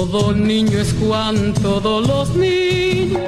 entenderá. 0.01 1.53
todos 1.61 2.07
los 2.07 2.35
niños 2.35 3.21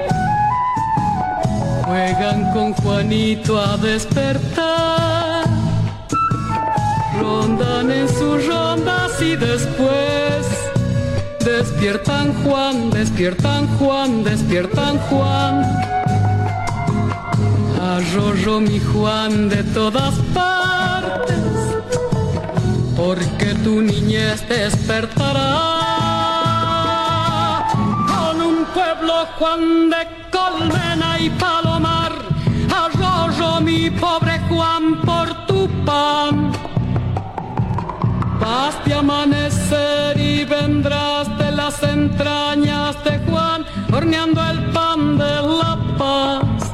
juegan 1.85 2.51
con 2.53 2.73
Juanito 2.73 3.59
a 3.59 3.77
despertar. 3.77 5.43
Rondan 7.19 7.91
en 7.91 8.07
sus 8.09 8.47
rondas 8.47 9.21
y 9.21 9.35
después 9.35 10.47
despiertan 11.45 12.33
Juan, 12.43 12.89
despiertan 12.89 13.67
Juan, 13.77 14.23
despiertan 14.23 14.97
Juan. 15.09 15.63
Arroyo 17.81 18.59
mi 18.59 18.79
Juan 18.79 19.49
de 19.49 19.63
todas 19.63 20.15
partes, 20.33 21.37
porque 22.95 23.53
tu 23.63 23.81
niñez 23.81 24.47
despertará. 24.47 25.72
Juan 28.73 29.89
de 29.89 30.07
Col 30.31 30.63
almena 30.63 31.19
y 31.19 31.29
palomar, 31.31 32.11
arroyo 32.73 33.61
mi 33.61 33.91
pobre 33.91 34.39
Juan 34.49 35.01
por 35.01 35.45
tu 35.45 35.67
pan. 35.85 36.51
Vas 38.39 38.83
de 38.85 38.93
amanecer 38.95 40.19
y 40.19 40.43
vendrás 40.45 41.37
de 41.37 41.51
las 41.51 41.83
entrañas 41.83 42.95
de 43.03 43.19
Juan, 43.29 43.63
horneando 43.91 44.41
el 44.43 44.59
pan 44.71 45.17
de 45.19 45.35
la 45.59 45.77
paz. 45.97 46.73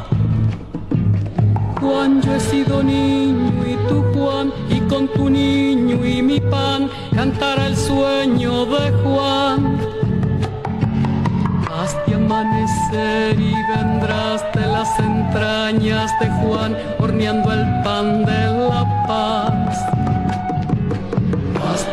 Juan, 1.81 2.21
yo 2.21 2.33
he 2.33 2.39
sido 2.39 2.81
niño 2.81 3.65
y 3.67 3.75
tú 3.89 4.05
Juan, 4.13 4.53
y 4.69 4.79
con 4.81 5.07
tu 5.09 5.29
niño 5.29 6.05
y 6.05 6.21
mi 6.21 6.39
pan 6.39 6.89
cantará 7.13 7.67
el 7.67 7.75
sueño 7.75 8.65
de 8.65 8.91
Juan. 9.03 9.68
Amanecer 12.39 13.37
y 13.37 13.53
vendrás 13.63 14.41
de 14.53 14.65
las 14.65 14.97
entrañas 14.97 16.09
de 16.21 16.27
Juan, 16.39 16.71
horneando 16.97 17.51
el 17.51 17.65
pan 17.83 18.23
de 18.23 18.43
la 18.69 19.05
paz. 19.05 19.77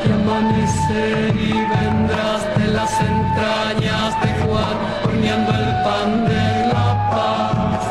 De 0.05 0.13
amanecer 0.13 1.35
y 1.35 1.51
vendrás 1.51 2.43
de 2.59 2.67
las 2.79 2.93
entrañas 3.01 4.11
de 4.23 4.29
Juan, 4.43 4.77
horneando 5.05 5.53
el 5.53 5.69
pan 5.83 6.11
de 6.31 6.47
la 6.73 6.89
paz. 7.11 7.83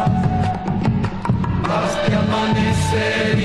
De 2.07 2.15
amanecer 2.15 3.33
y 3.37 3.44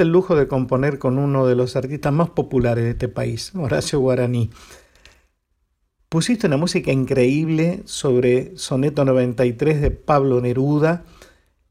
el 0.00 0.08
lujo 0.10 0.34
de 0.34 0.48
componer 0.48 0.98
con 0.98 1.18
uno 1.18 1.46
de 1.46 1.54
los 1.54 1.76
artistas 1.76 2.12
más 2.12 2.30
populares 2.30 2.84
de 2.84 2.90
este 2.90 3.08
país, 3.08 3.52
Horacio 3.54 4.00
Guaraní. 4.00 4.50
Pusiste 6.08 6.46
una 6.46 6.56
música 6.56 6.92
increíble 6.92 7.82
sobre 7.84 8.56
Soneto 8.56 9.04
93 9.04 9.80
de 9.80 9.90
Pablo 9.90 10.40
Neruda 10.40 11.04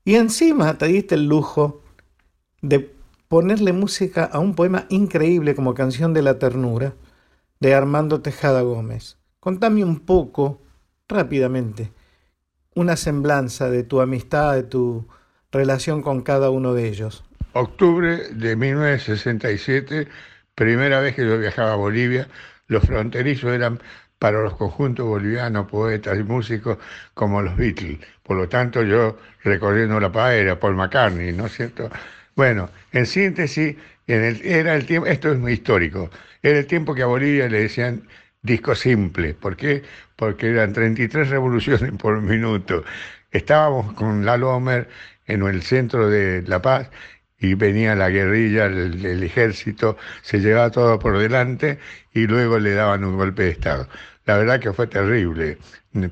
y 0.04 0.16
encima 0.16 0.78
te 0.78 0.88
diste 0.88 1.16
el 1.16 1.28
lujo 1.28 1.82
de 2.62 2.92
ponerle 3.28 3.74
música 3.74 4.26
a 4.26 4.40
un 4.40 4.56
poema 4.56 4.86
increíble 4.90 5.56
como 5.56 5.74
Canción 5.74 6.14
de 6.14 6.22
la 6.22 6.38
Ternura 6.38 6.96
de 7.60 7.74
Armando 7.74 8.22
Tejada 8.22 8.62
Gómez. 8.62 9.18
Contame 9.40 9.84
un 9.84 10.00
poco, 10.00 10.62
rápidamente, 11.08 11.92
una 12.76 12.96
semblanza 12.96 13.70
de 13.70 13.84
tu 13.84 14.02
amistad, 14.02 14.54
de 14.56 14.64
tu 14.64 15.08
relación 15.52 16.02
con 16.02 16.22
cada 16.22 16.50
uno 16.50 16.74
de 16.74 16.88
ellos. 16.88 17.24
Octubre 17.54 18.30
de 18.32 18.56
1967, 18.56 20.08
primera 20.56 21.00
vez 21.02 21.16
que 21.16 21.26
yo 21.26 21.38
viajaba 21.38 21.74
a 21.74 21.76
Bolivia, 21.76 22.28
los 22.68 22.84
fronterizos 22.84 23.52
eran 23.52 23.80
para 24.20 24.42
los 24.42 24.56
conjuntos 24.56 25.06
bolivianos, 25.08 25.68
poetas 25.68 26.18
y 26.20 26.24
músicos 26.24 26.78
como 27.14 27.42
los 27.42 27.58
Beatles. 27.58 28.00
Por 28.24 28.38
lo 28.38 28.48
tanto, 28.48 28.84
yo 28.84 29.18
recorriendo 29.44 30.00
la 30.00 30.12
paz 30.12 30.34
era 30.34 30.60
Paul 30.60 30.76
McCartney, 30.76 31.34
¿no 31.34 31.48
es 31.48 31.54
cierto? 31.54 31.90
Bueno, 32.36 32.70
en 32.92 33.06
síntesis, 33.06 33.76
era 34.08 34.76
el 34.76 34.86
tiempo, 34.86 35.08
esto 35.08 35.32
es 35.32 35.40
muy 35.40 35.54
histórico, 35.54 36.10
era 36.42 36.60
el 36.60 36.68
tiempo 36.68 36.94
que 36.96 37.04
a 37.04 37.08
Bolivia 37.08 37.48
le 37.50 37.64
decían 37.64 38.08
disco 38.42 38.76
simple. 38.76 39.34
¿Por 39.34 39.56
qué? 39.58 39.84
Porque 40.16 40.50
eran 40.50 40.74
33 40.74 41.30
revoluciones 41.30 41.92
por 41.94 42.22
minuto. 42.22 42.84
Estábamos 43.32 43.94
con 43.94 44.26
Lalo 44.26 44.56
Homer 44.56 44.90
en 45.26 45.44
el 45.44 45.62
centro 45.62 46.10
de 46.10 46.44
La 46.44 46.62
Paz 46.62 46.90
y 47.42 47.56
venía 47.56 47.96
la 47.96 48.10
guerrilla, 48.10 48.68
el, 48.68 49.24
ejército, 49.24 49.98
se 50.22 50.40
llevaba 50.40 50.70
todo 50.70 51.00
por 51.00 51.18
delante 51.18 51.80
y 52.14 52.28
luego 52.28 52.60
le 52.60 52.74
daban 52.74 53.04
un 53.04 53.18
golpe 53.18 53.44
de 53.44 53.50
Estado. 53.50 53.88
La 54.26 54.38
verdad 54.38 54.60
que 54.60 54.72
fue 54.72 54.86
terrible, 54.86 55.58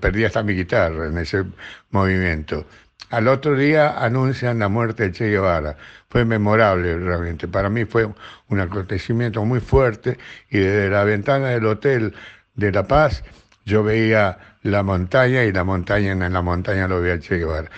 perdí 0.02 0.26
hasta 0.26 0.42
mi 0.42 0.54
guitarra 0.54 1.06
en 1.06 1.20
ese 1.20 1.46
movimiento. 1.92 2.66
Al 3.12 3.28
otro 3.28 3.56
día 3.56 4.04
anuncian 4.04 4.60
la 4.60 4.70
muerte 4.70 5.04
de 5.04 5.12
Che 5.12 5.30
Guevara. 5.30 5.78
Fue 6.10 6.26
memorable 6.26 6.98
realmente. 6.98 7.48
Para 7.48 7.70
mí 7.70 7.86
fue 7.86 8.10
un 8.50 8.60
acontecimiento 8.60 9.46
muy 9.46 9.60
fuerte 9.60 10.18
y 10.50 10.58
desde 10.60 10.90
la 10.90 11.04
ventana 11.04 11.50
del 11.50 11.66
hotel 11.66 12.14
de 12.56 12.72
La 12.72 12.88
Paz 12.88 13.24
yo 13.66 13.84
veía 13.84 14.38
la 14.64 14.84
montaña 14.84 15.44
y 15.44 15.52
la 15.52 15.64
montaña 15.64 16.12
en 16.12 16.34
la 16.34 16.42
montaña 16.42 16.88
lo 16.88 17.02
veía 17.02 17.20
Che 17.20 17.38
Guevara. 17.38 17.70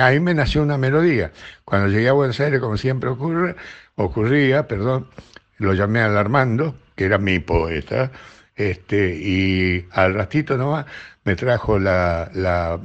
Ahí 0.00 0.20
me 0.20 0.34
nació 0.34 0.62
una 0.62 0.78
melodía. 0.78 1.32
Cuando 1.64 1.88
llegué 1.88 2.08
a 2.08 2.12
Buenos 2.12 2.38
Aires, 2.40 2.60
como 2.60 2.76
siempre 2.76 3.10
ocurre, 3.10 3.56
ocurría, 3.96 4.66
perdón, 4.68 5.08
lo 5.58 5.74
llamé 5.74 6.00
al 6.00 6.16
Armando, 6.16 6.76
que 6.94 7.04
era 7.04 7.18
mi 7.18 7.38
poeta, 7.38 8.10
este, 8.56 9.14
y 9.16 9.86
al 9.92 10.14
ratito 10.14 10.56
nomás 10.56 10.86
me 11.24 11.36
trajo 11.36 11.78
la, 11.78 12.30
la, 12.34 12.80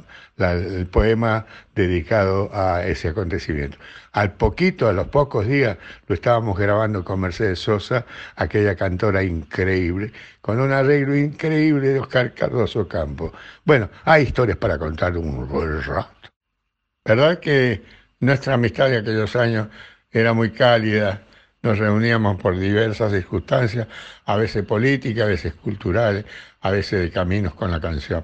el 0.51 0.87
poema 0.87 1.45
dedicado 1.75 2.49
a 2.53 2.85
ese 2.85 3.09
acontecimiento. 3.09 3.77
Al 4.13 4.33
poquito, 4.33 4.89
a 4.89 4.93
los 4.93 5.07
pocos 5.07 5.47
días, 5.47 5.77
lo 6.07 6.15
estábamos 6.15 6.57
grabando 6.57 7.05
con 7.05 7.21
Mercedes 7.21 7.59
Sosa, 7.59 8.05
aquella 8.35 8.75
cantora 8.75 9.23
increíble, 9.23 10.11
con 10.41 10.59
un 10.59 10.71
arreglo 10.71 11.15
increíble 11.15 11.89
de 11.89 11.99
Oscar 11.99 12.33
Cardoso 12.33 12.87
Campo. 12.87 13.31
Bueno, 13.63 13.89
hay 14.03 14.23
historias 14.23 14.57
para 14.57 14.77
contar 14.77 15.15
un 15.17 15.47
rato. 15.85 16.20
¿Verdad 17.03 17.39
que 17.39 17.81
nuestra 18.19 18.53
amistad 18.53 18.89
de 18.89 18.97
aquellos 18.97 19.35
años 19.35 19.67
era 20.11 20.33
muy 20.33 20.51
cálida? 20.51 21.23
Nos 21.63 21.79
reuníamos 21.79 22.39
por 22.39 22.57
diversas 22.57 23.11
circunstancias, 23.11 23.87
a 24.25 24.35
veces 24.37 24.63
políticas, 24.65 25.23
a 25.25 25.27
veces 25.27 25.53
culturales, 25.55 26.25
a 26.61 26.71
veces 26.71 27.01
de 27.01 27.11
caminos 27.11 27.55
con 27.55 27.71
la 27.71 27.79
canción. 27.81 28.23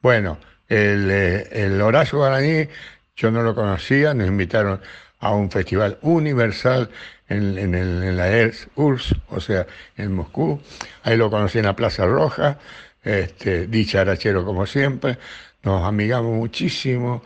Bueno, 0.00 0.38
el, 0.68 1.10
el 1.10 1.80
Horacio 1.80 2.18
Guaraní, 2.18 2.68
yo 3.16 3.30
no 3.30 3.42
lo 3.42 3.54
conocía, 3.54 4.14
nos 4.14 4.28
invitaron 4.28 4.80
a 5.20 5.32
un 5.32 5.50
festival 5.50 5.98
universal 6.02 6.90
en, 7.28 7.58
en, 7.58 7.74
el, 7.74 8.02
en 8.04 8.16
la 8.16 8.50
URSS, 8.76 9.16
o 9.30 9.40
sea, 9.40 9.66
en 9.96 10.12
Moscú. 10.12 10.60
Ahí 11.02 11.16
lo 11.16 11.30
conocí 11.30 11.58
en 11.58 11.64
la 11.64 11.76
Plaza 11.76 12.06
Roja, 12.06 12.58
este, 13.02 13.66
dicharachero 13.66 14.44
como 14.44 14.66
siempre, 14.66 15.18
nos 15.62 15.82
amigamos 15.84 16.32
muchísimo 16.36 17.22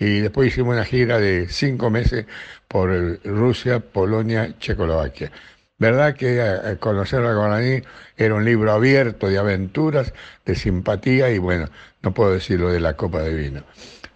y 0.00 0.20
después 0.20 0.48
hicimos 0.48 0.74
una 0.74 0.84
gira 0.84 1.20
de 1.20 1.46
cinco 1.48 1.90
meses 1.90 2.26
por 2.66 2.90
Rusia, 3.22 3.80
Polonia, 3.80 4.58
Checoslovaquia. 4.58 5.30
¿Verdad 5.78 6.14
que 6.16 6.40
a, 6.42 6.76
conocer 6.76 7.24
a 7.24 7.34
Guaraní 7.34 7.82
era 8.16 8.34
un 8.34 8.44
libro 8.44 8.72
abierto 8.72 9.28
de 9.28 9.38
aventuras, 9.38 10.12
de 10.44 10.54
simpatía 10.54 11.30
y 11.30 11.38
bueno, 11.38 11.68
no 12.02 12.12
puedo 12.12 12.32
decir 12.32 12.60
lo 12.60 12.70
de 12.70 12.80
la 12.80 12.96
copa 12.96 13.22
de 13.22 13.34
vino. 13.34 13.62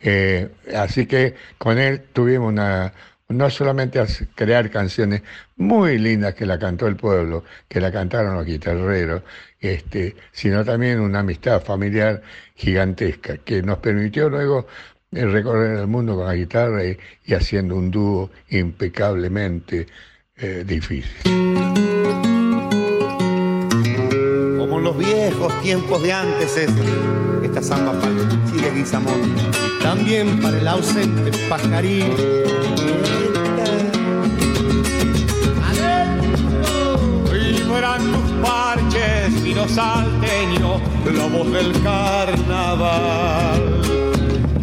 Eh, 0.00 0.50
así 0.74 1.06
que 1.06 1.34
con 1.58 1.78
él 1.78 2.02
tuvimos 2.12 2.48
una, 2.48 2.92
no 3.28 3.50
solamente 3.50 4.02
crear 4.34 4.70
canciones 4.70 5.22
muy 5.56 5.98
lindas 5.98 6.34
que 6.34 6.46
la 6.46 6.58
cantó 6.58 6.86
el 6.86 6.96
pueblo, 6.96 7.44
que 7.68 7.80
la 7.80 7.90
cantaron 7.90 8.34
los 8.34 8.46
guitarreros, 8.46 9.22
este, 9.60 10.16
sino 10.32 10.64
también 10.64 11.00
una 11.00 11.20
amistad 11.20 11.62
familiar 11.62 12.22
gigantesca 12.54 13.38
que 13.38 13.62
nos 13.62 13.78
permitió 13.78 14.28
luego 14.28 14.66
recorrer 15.14 15.80
el 15.80 15.86
mundo 15.86 16.16
con 16.16 16.26
la 16.26 16.34
guitarra 16.34 16.84
y, 16.84 16.96
y 17.26 17.34
haciendo 17.34 17.76
un 17.76 17.90
dúo 17.90 18.30
impecablemente 18.50 19.86
eh, 20.36 20.64
difícil. 20.66 21.10
Como 24.58 24.78
en 24.78 24.84
los 24.84 24.98
viejos 24.98 25.62
tiempos 25.62 26.02
de 26.02 26.12
antes 26.12 26.56
es 26.56 26.70
esta 27.42 27.62
samba 27.62 27.92
para 27.92 28.12
el 28.12 28.28
Chile 28.50 28.72
Guizamón, 28.74 29.34
también 29.82 30.40
para 30.40 30.58
el 30.58 30.66
ausente 30.66 31.30
pajarín. 31.48 32.10
Vibrando 37.30 38.18
vino 39.42 39.68
salteño, 39.68 40.80
la 41.12 41.26
voz 41.26 41.52
del 41.52 41.72
carnaval. 41.82 43.93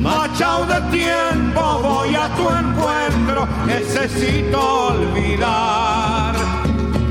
Machao 0.02 0.66
de 0.66 0.82
tiempo, 0.89 1.62
voy 1.84 2.16
a 2.16 2.28
tu 2.36 2.49
encuentro, 2.49 3.47
necesito 3.68 4.88
olvidar. 4.88 6.34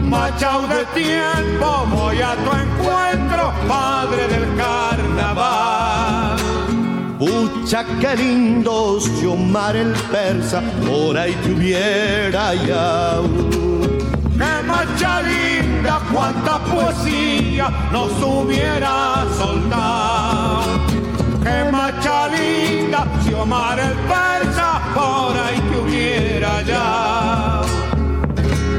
Machao 0.03 0.66
de 0.66 0.84
tiempo, 0.86 1.86
voy 1.95 2.20
a 2.20 2.34
tu 2.34 2.51
encuentro, 2.51 3.53
padre 3.68 4.26
del 4.26 4.57
carnaval. 4.57 6.36
Pucha, 7.16 7.84
qué 8.01 8.16
lindo 8.16 8.99
Xiomar 8.99 9.76
el 9.76 9.93
persa, 10.11 10.61
por 10.84 11.16
ahí 11.16 11.34
te 11.45 11.53
hubiera 11.53 12.55
ya. 12.55 13.20
Qué 14.36 14.66
marcha 14.66 15.22
linda, 15.22 16.01
cuánta 16.12 16.59
poesía 16.64 17.70
nos 17.93 18.11
hubiera 18.20 19.26
soltado. 19.38 20.89
Marcha 21.72 22.28
linda, 22.28 23.07
Xiomar 23.24 23.78
el 23.78 23.95
persa, 24.11 24.80
por 24.95 25.34
ahí 25.36 25.59
te 25.70 25.78
hubiera 25.78 26.62
ya. 26.62 27.62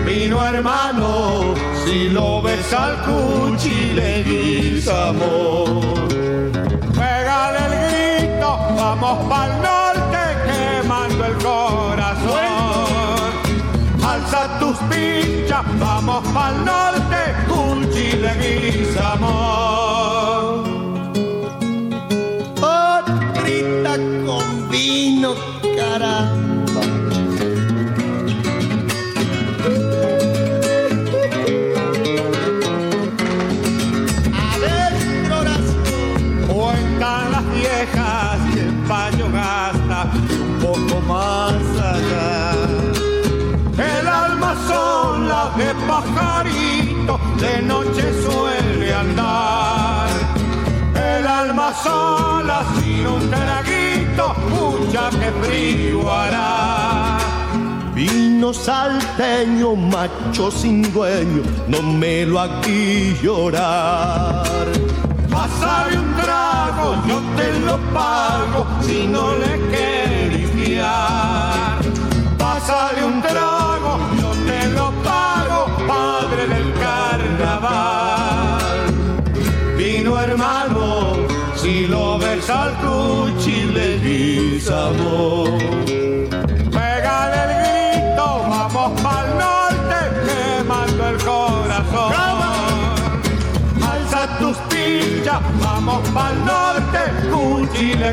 Vino 0.05 0.45
hermano, 0.45 1.55
si 1.83 2.09
lo 2.09 2.41
ves 2.41 2.71
al 2.73 2.97
cuchi 3.05 3.93
le 3.93 4.81
amor. 4.91 5.81
Pégale 6.93 7.59
el 7.65 7.73
grito, 7.89 8.59
vamos 8.77 9.17
pa'l 9.29 9.51
norte 9.61 10.21
quemando 10.47 11.25
el 11.25 11.33
corazón. 11.43 12.41
Alza 14.03 14.59
tus 14.59 14.77
pinchas, 14.89 15.63
vamos 15.79 16.23
pa'l 16.33 16.65
norte, 16.65 17.21
cuchi 17.47 18.11
le 18.17 18.31
amor. 19.13 20.40
Alma 51.39 51.73
sola 51.73 52.63
sin 52.75 53.07
un 53.07 53.29
traguito, 53.29 54.35
mucha 54.49 55.09
que 55.09 55.29
frío 55.41 56.11
hará. 56.11 57.17
Vino 57.95 58.53
salteño, 58.53 59.75
macho 59.75 60.49
sin 60.51 60.81
dueño, 60.93 61.43
no 61.67 61.81
me 61.81 62.25
lo 62.25 62.39
aquí 62.39 63.15
llorar. 63.21 64.67
Pásale 65.29 65.97
un 65.99 66.15
trago, 66.15 66.95
yo 67.07 67.21
te 67.37 67.59
lo 67.67 67.77
pago 67.93 68.65
si 68.81 69.07
no 69.07 69.35
le 69.35 69.53
quieres 69.71 70.49
fiar. 70.51 71.79
Pásale 72.37 73.03
un 73.05 73.21
trago, 73.21 73.99
yo 74.19 74.29
te 74.47 74.67
lo 74.77 74.91
pago, 75.03 75.59
padre 75.87 76.47
del 76.47 76.73
carnaval. 76.73 77.91
Vino 79.77 80.19
hermano, 80.19 81.20
si 81.71 81.87
lo 81.87 82.17
ves 82.17 82.49
al 82.49 82.71
cuchi 82.83 83.59
le 83.75 83.89
amor. 84.85 85.49
Pégale 86.75 87.39
el 87.45 87.51
grito, 87.63 88.27
vamos 88.53 88.89
pa'l 89.03 89.27
norte, 89.43 89.99
quemando 90.25 91.01
el 91.11 91.17
corazón. 91.29 92.11
Alza 93.91 94.21
tus 94.39 94.57
pinchas, 94.71 95.41
vamos 95.63 96.01
pa'l 96.15 96.35
norte, 96.51 97.01
cuchi 97.31 97.89
le 98.01 98.11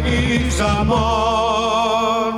amor. 0.76 2.30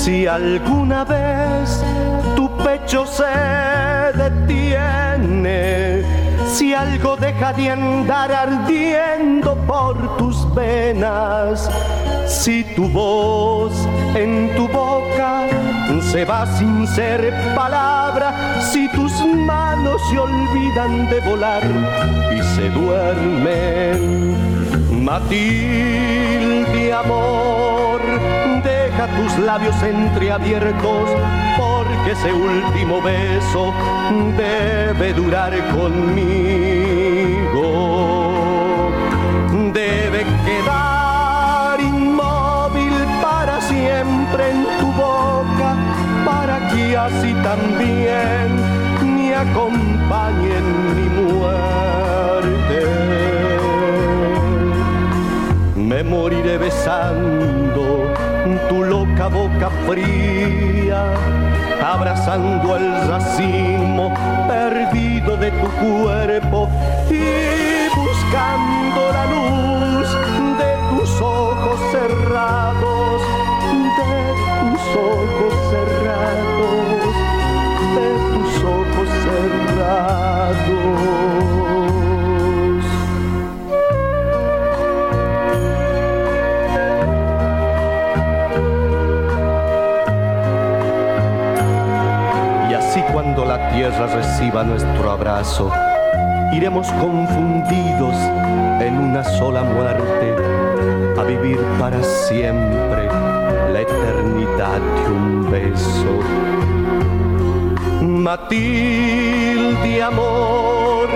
Si 0.00 0.26
alguna 0.26 1.04
vez 1.04 1.84
pecho 2.64 3.06
se 3.06 3.24
detiene, 4.16 6.02
si 6.52 6.74
algo 6.74 7.16
deja 7.16 7.52
de 7.52 7.70
andar 7.70 8.32
ardiendo 8.32 9.54
por 9.66 10.16
tus 10.16 10.52
venas, 10.54 11.70
si 12.26 12.64
tu 12.74 12.88
voz 12.88 13.72
en 14.14 14.54
tu 14.56 14.68
boca 14.68 15.46
se 16.10 16.24
va 16.24 16.46
sin 16.58 16.86
ser 16.86 17.32
palabra, 17.54 18.60
si 18.60 18.88
tus 18.88 19.12
manos 19.24 20.00
se 20.10 20.18
olvidan 20.18 21.08
de 21.10 21.20
volar 21.20 21.62
y 22.34 22.42
se 22.54 22.68
duermen. 22.70 24.34
Matilde, 25.04 26.92
amor, 26.92 28.00
tus 29.08 29.38
labios 29.38 29.82
entreabiertos, 29.82 31.10
porque 31.56 32.10
ese 32.12 32.32
último 32.32 33.00
beso 33.00 33.72
debe 34.36 35.14
durar 35.14 35.52
conmigo. 35.68 36.50
Debe 39.72 40.24
quedar 40.44 41.80
inmóvil 41.80 42.92
para 43.22 43.60
siempre 43.62 44.50
en 44.50 44.64
tu 44.80 44.92
boca, 44.92 45.76
para 46.26 46.68
que 46.68 46.96
así 46.96 47.32
también 47.42 48.56
me 49.16 49.34
acompañe 49.34 50.56
en 50.58 50.96
mi 50.96 51.08
muerte. 51.20 52.76
Me 55.76 56.02
moriré 56.02 56.58
besando 56.58 57.59
tu 58.68 58.82
loca 58.84 59.28
boca 59.28 59.70
fría, 59.86 61.14
abrazando 61.84 62.76
el 62.76 63.08
racimo 63.08 64.12
perdido 64.48 65.36
de 65.36 65.50
tu 65.50 65.68
cuerpo 65.84 66.68
y 67.10 67.88
buscando 67.96 69.12
la 69.12 69.26
luz 69.26 70.08
de 70.58 70.72
tus 70.90 71.20
ojos 71.20 71.78
cerrados, 71.92 73.22
de 73.98 74.22
tus 74.60 74.82
ojos 74.96 75.54
cerrados, 75.70 77.14
de 77.96 78.08
tus 78.32 78.64
ojos 78.64 79.08
cerrados. 79.24 80.20
Cuando 93.12 93.44
la 93.44 93.70
tierra 93.70 94.06
reciba 94.06 94.62
nuestro 94.62 95.10
abrazo, 95.10 95.70
iremos 96.52 96.90
confundidos 96.92 98.14
en 98.80 98.98
una 98.98 99.24
sola 99.24 99.62
muerte, 99.62 100.36
a 101.18 101.24
vivir 101.24 101.58
para 101.78 102.02
siempre 102.02 103.08
la 103.72 103.80
eternidad 103.80 104.80
de 104.80 105.10
un 105.10 105.50
beso. 105.50 106.20
Matilde, 108.02 110.02
amor, 110.02 111.08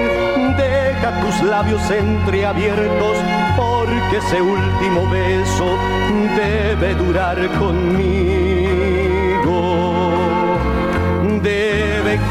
deja 0.57 1.21
tus 1.21 1.43
labios 1.43 1.91
entreabiertos, 1.91 3.17
porque 3.57 4.19
ese 4.19 4.43
último 4.43 5.09
beso 5.11 5.67
debe 6.37 6.95
durar 6.95 7.39
conmigo 7.59 8.34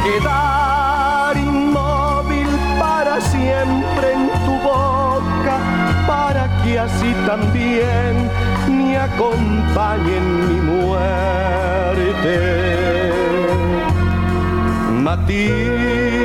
quedar 0.03 1.35
inmóvil 1.37 2.47
para 2.79 3.21
siempre 3.21 4.13
en 4.13 4.29
tu 4.45 4.55
boca, 4.61 5.55
para 6.05 6.43
que 6.61 6.77
así 6.79 7.11
también 7.25 8.29
me 8.67 8.97
acompañe 8.97 10.17
en 10.17 10.29
mi 10.49 10.59
muerte. 10.71 12.35
Matilde, 14.91 16.22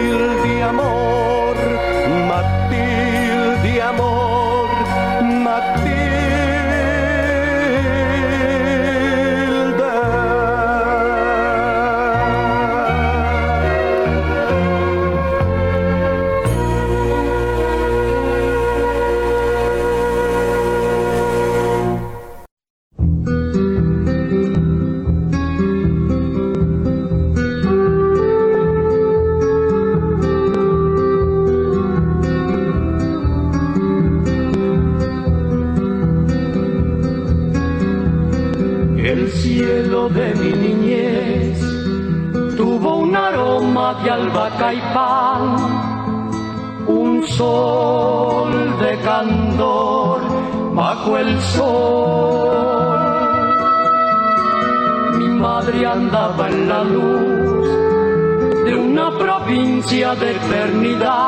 de 59.91 60.31
eternidad 60.31 61.28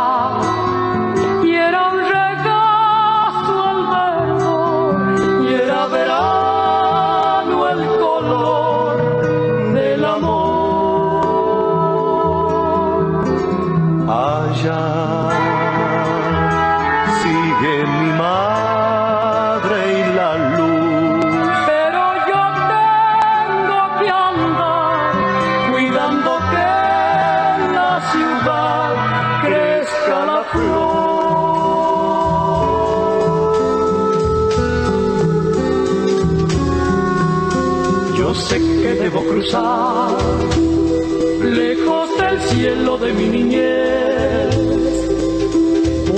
lejos 41.42 42.08
del 42.18 42.40
cielo 42.42 42.98
de 42.98 43.12
mi 43.12 43.26
niñez 43.26 44.56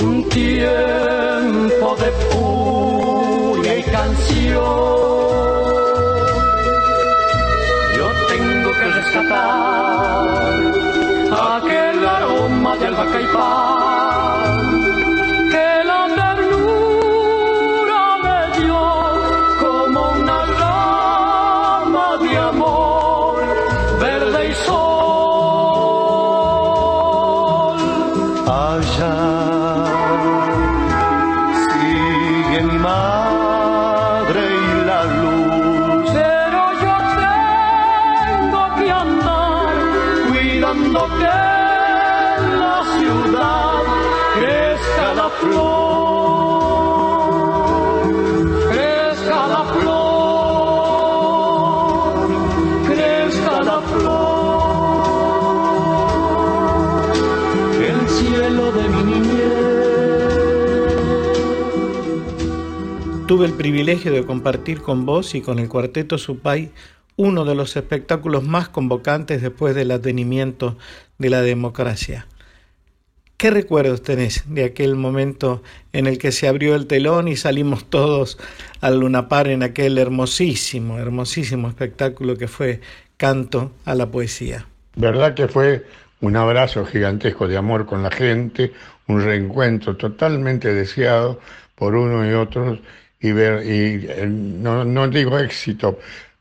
un 0.03 0.29
tiempo 0.29 1.95
de 1.95 2.11
furia 2.29 3.77
y 3.79 3.83
canción. 3.83 4.63
Yo 7.97 8.07
tengo 8.29 8.71
que 8.71 8.87
rescatar 8.99 10.53
aquel 11.57 12.07
aroma 12.07 12.77
de 12.77 12.85
albahaca 12.87 13.21
y 13.21 13.25
pan 13.33 13.62
El 63.43 63.55
privilegio 63.55 64.13
de 64.13 64.25
compartir 64.25 64.81
con 64.81 65.05
vos 65.05 65.35
y 65.35 65.41
con 65.41 65.59
el 65.59 65.67
cuarteto 65.67 66.17
Supay 66.17 66.71
uno 67.17 67.43
de 67.43 67.55
los 67.55 67.75
espectáculos 67.75 68.43
más 68.43 68.69
convocantes 68.69 69.41
después 69.41 69.75
del 69.75 69.91
advenimiento 69.91 70.77
de 71.17 71.29
la 71.29 71.41
democracia. 71.41 72.25
¿Qué 73.35 73.51
recuerdos 73.51 74.01
tenés 74.01 74.45
de 74.47 74.63
aquel 74.63 74.95
momento 74.95 75.61
en 75.91 76.07
el 76.07 76.19
que 76.19 76.31
se 76.31 76.47
abrió 76.47 76.73
el 76.73 76.87
telón 76.87 77.27
y 77.27 77.35
salimos 77.35 77.89
todos 77.89 78.39
al 78.79 79.01
Lunapar 79.01 79.49
en 79.49 79.61
aquel 79.61 79.97
hermosísimo, 79.97 80.97
hermosísimo 80.97 81.67
espectáculo 81.67 82.37
que 82.37 82.47
fue 82.47 82.79
Canto 83.17 83.73
a 83.83 83.93
la 83.93 84.09
Poesía? 84.09 84.67
Verdad 84.95 85.33
que 85.33 85.49
fue 85.49 85.85
un 86.21 86.37
abrazo 86.37 86.85
gigantesco 86.85 87.49
de 87.49 87.57
amor 87.57 87.85
con 87.87 88.03
la 88.03 88.09
gente, 88.09 88.71
un 89.07 89.21
reencuentro 89.21 89.97
totalmente 89.97 90.73
deseado 90.73 91.41
por 91.75 91.95
uno 91.95 92.25
y 92.25 92.33
otros 92.33 92.79
y 93.23 93.31
ver 93.31 93.65
y 93.65 94.05
eh, 94.07 94.27
no, 94.27 94.83
no 94.83 95.07
digo 95.07 95.39
éxito 95.39 95.97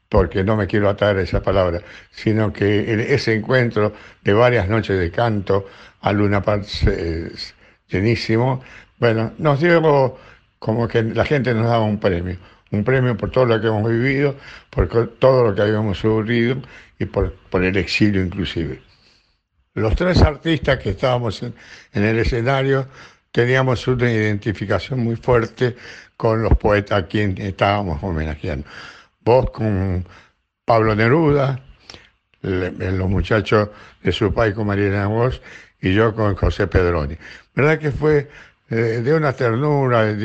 porque 0.08 0.44
no 0.44 0.56
me 0.56 0.66
quiero 0.66 0.90
atar 0.90 1.16
a 1.16 1.22
esa 1.22 1.40
palabra, 1.40 1.80
sino 2.10 2.52
que 2.52 3.14
ese 3.14 3.34
encuentro 3.34 3.94
de 4.22 4.34
varias 4.34 4.68
noches 4.68 4.98
de 4.98 5.10
canto 5.10 5.66
a 6.02 6.12
Luna 6.12 6.42
Park 6.42 6.66
eh, 6.86 7.32
llenísimo, 7.88 8.62
bueno, 8.98 9.32
nos 9.38 9.60
dio 9.60 10.18
como 10.58 10.86
que 10.86 11.02
la 11.02 11.24
gente 11.24 11.54
nos 11.54 11.66
daba 11.66 11.84
un 11.84 11.98
premio, 11.98 12.36
un 12.72 12.84
premio 12.84 13.16
por 13.16 13.30
todo 13.30 13.46
lo 13.46 13.60
que 13.60 13.68
hemos 13.68 13.88
vivido, 13.88 14.36
por 14.68 14.88
todo 15.18 15.44
lo 15.44 15.54
que 15.54 15.62
habíamos 15.62 15.98
sufrido 15.98 16.60
y 16.98 17.06
por, 17.06 17.32
por 17.48 17.64
el 17.64 17.76
exilio 17.76 18.22
inclusive. 18.22 18.82
Los 19.74 19.94
tres 19.94 20.20
artistas 20.20 20.78
que 20.78 20.90
estábamos 20.90 21.42
en 21.42 21.54
el 22.04 22.18
escenario 22.18 22.88
teníamos 23.30 23.88
una 23.88 24.12
identificación 24.12 25.00
muy 25.00 25.16
fuerte 25.16 25.74
con 26.22 26.40
los 26.40 26.56
poetas 26.56 27.02
a 27.02 27.06
quien 27.08 27.36
estábamos 27.36 28.00
homenajeando. 28.00 28.64
Vos 29.24 29.50
con 29.50 30.06
Pablo 30.64 30.94
Neruda, 30.94 31.58
le- 32.42 32.70
los 32.92 33.10
muchachos 33.10 33.70
de 34.04 34.12
su 34.12 34.32
país 34.32 34.54
con 34.54 34.68
Mariana 34.68 35.08
Vos 35.08 35.42
y 35.80 35.92
yo 35.92 36.14
con 36.14 36.36
José 36.36 36.68
Pedroni. 36.68 37.16
¿Verdad 37.56 37.80
que 37.80 37.90
fue 37.90 38.28
eh, 38.70 39.02
de 39.02 39.14
una 39.14 39.32
ternura, 39.32 40.16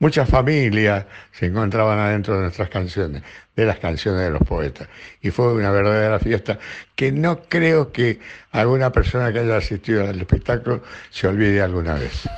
muchas 0.00 0.28
familias 0.28 1.06
se 1.30 1.46
encontraban 1.46 2.00
adentro 2.00 2.34
de 2.34 2.40
nuestras 2.42 2.68
canciones, 2.68 3.22
de 3.54 3.64
las 3.64 3.78
canciones 3.78 4.22
de 4.22 4.30
los 4.30 4.42
poetas. 4.42 4.88
Y 5.22 5.30
fue 5.30 5.52
una 5.54 5.70
verdadera 5.70 6.18
fiesta 6.18 6.58
que 6.96 7.12
no 7.12 7.42
creo 7.48 7.92
que 7.92 8.18
alguna 8.50 8.90
persona 8.90 9.32
que 9.32 9.38
haya 9.38 9.56
asistido 9.58 10.02
al 10.02 10.20
espectáculo 10.20 10.82
se 11.10 11.28
olvide 11.28 11.62
alguna 11.62 11.94
vez. 11.94 12.28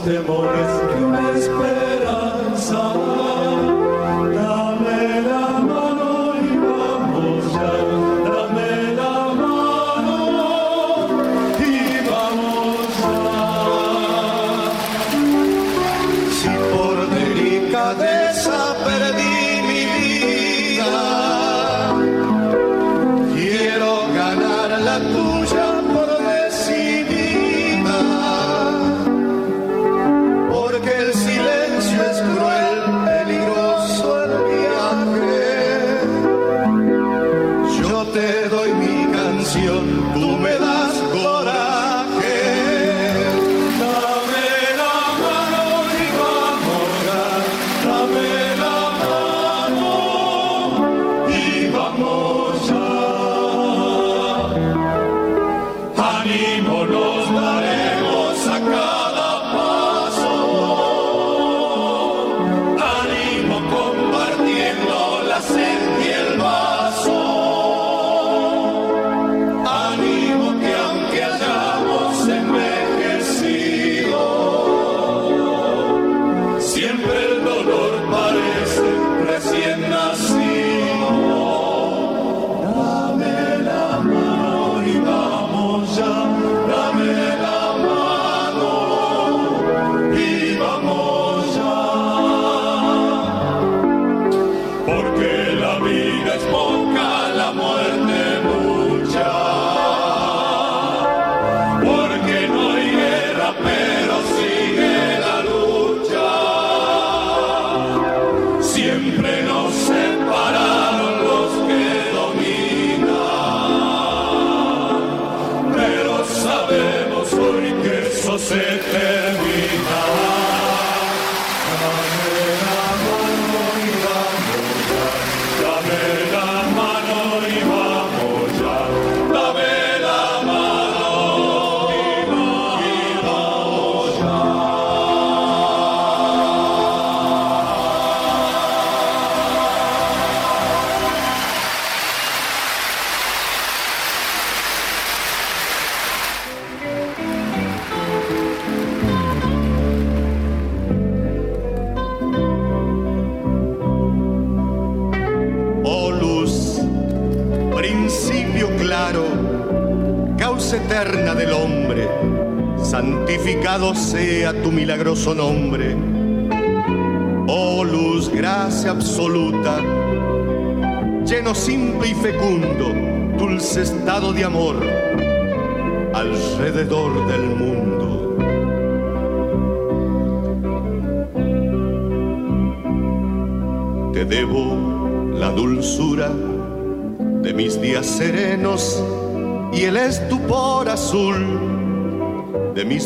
Most 0.00 0.08
Demon. 0.08 0.39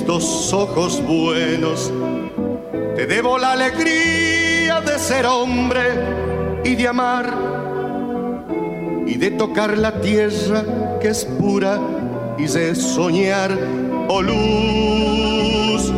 Dos 0.05 0.53
ojos 0.53 1.03
buenos. 1.03 1.93
Te 2.97 3.07
debo 3.07 3.39
la 3.39 3.53
alegría 3.53 4.81
de 4.81 4.99
ser 4.99 5.27
hombre 5.27 5.83
y 6.65 6.75
de 6.75 6.89
amar 6.89 7.33
y 9.07 9.15
de 9.17 9.31
tocar 9.33 9.79
la 9.79 10.01
tierra 10.01 10.65
que 11.01 11.09
es 11.09 11.25
pura 11.25 11.81
y 12.39 12.47
de 12.47 12.75
soñar. 12.75 13.57
Oh 14.09 14.21
luz, 14.21 15.93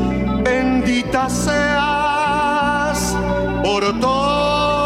bendita 0.45 1.29
seas 1.29 3.17
por 3.65 3.99
todo 4.01 4.85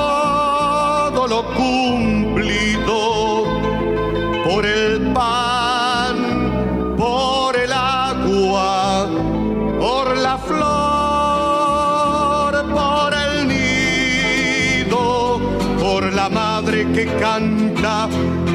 lo 1.28 1.44
cumplido, 1.54 3.44
por 4.44 4.64
el 4.64 5.12
pan 5.12 5.59
que 17.00 17.06
canta, 17.14 18.08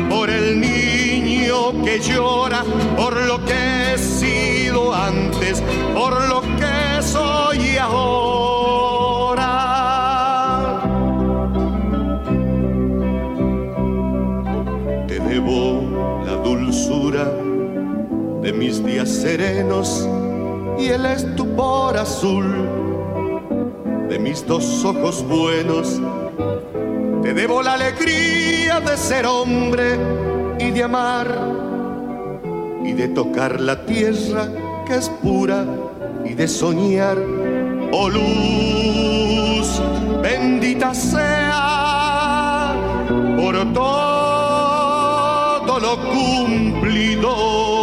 por 0.07 0.29
el 0.29 0.61
niño 0.61 1.81
que 1.83 1.99
llora, 1.99 2.63
por 2.95 3.19
lo 3.25 3.43
que 3.43 3.93
he 3.93 3.97
sido 3.97 4.93
antes, 4.93 5.63
por 5.95 6.29
lo 6.29 6.41
que 6.41 7.01
soy 7.01 7.77
ahora. 7.77 9.41
Te 15.07 15.19
debo 15.19 16.21
la 16.23 16.33
dulzura 16.33 17.25
de 18.43 18.53
mis 18.53 18.85
días 18.85 19.09
serenos 19.09 20.07
y 20.77 20.89
el 20.89 21.07
estupor 21.07 21.97
azul 21.97 22.45
de 24.07 24.19
mis 24.19 24.45
dos 24.45 24.85
ojos 24.85 25.25
buenos 25.27 25.99
te 27.25 27.33
debo 27.33 27.61
la 27.63 27.73
alegría 27.73 28.79
de 28.81 28.95
ser 28.95 29.25
hombre 29.25 29.97
y 30.59 30.69
de 30.69 30.83
amar 30.83 31.27
y 32.83 32.93
de 32.93 33.07
tocar 33.07 33.59
la 33.59 33.83
tierra 33.83 34.47
que 34.85 34.97
es 34.97 35.09
pura 35.09 35.65
y 36.23 36.35
de 36.35 36.47
soñar. 36.47 37.17
Oh 37.91 38.09
luz, 38.09 39.81
bendita 40.21 40.93
sea 40.93 42.75
por 43.35 43.73
todo 43.73 45.79
lo 45.79 45.97
cumplido 46.11 47.74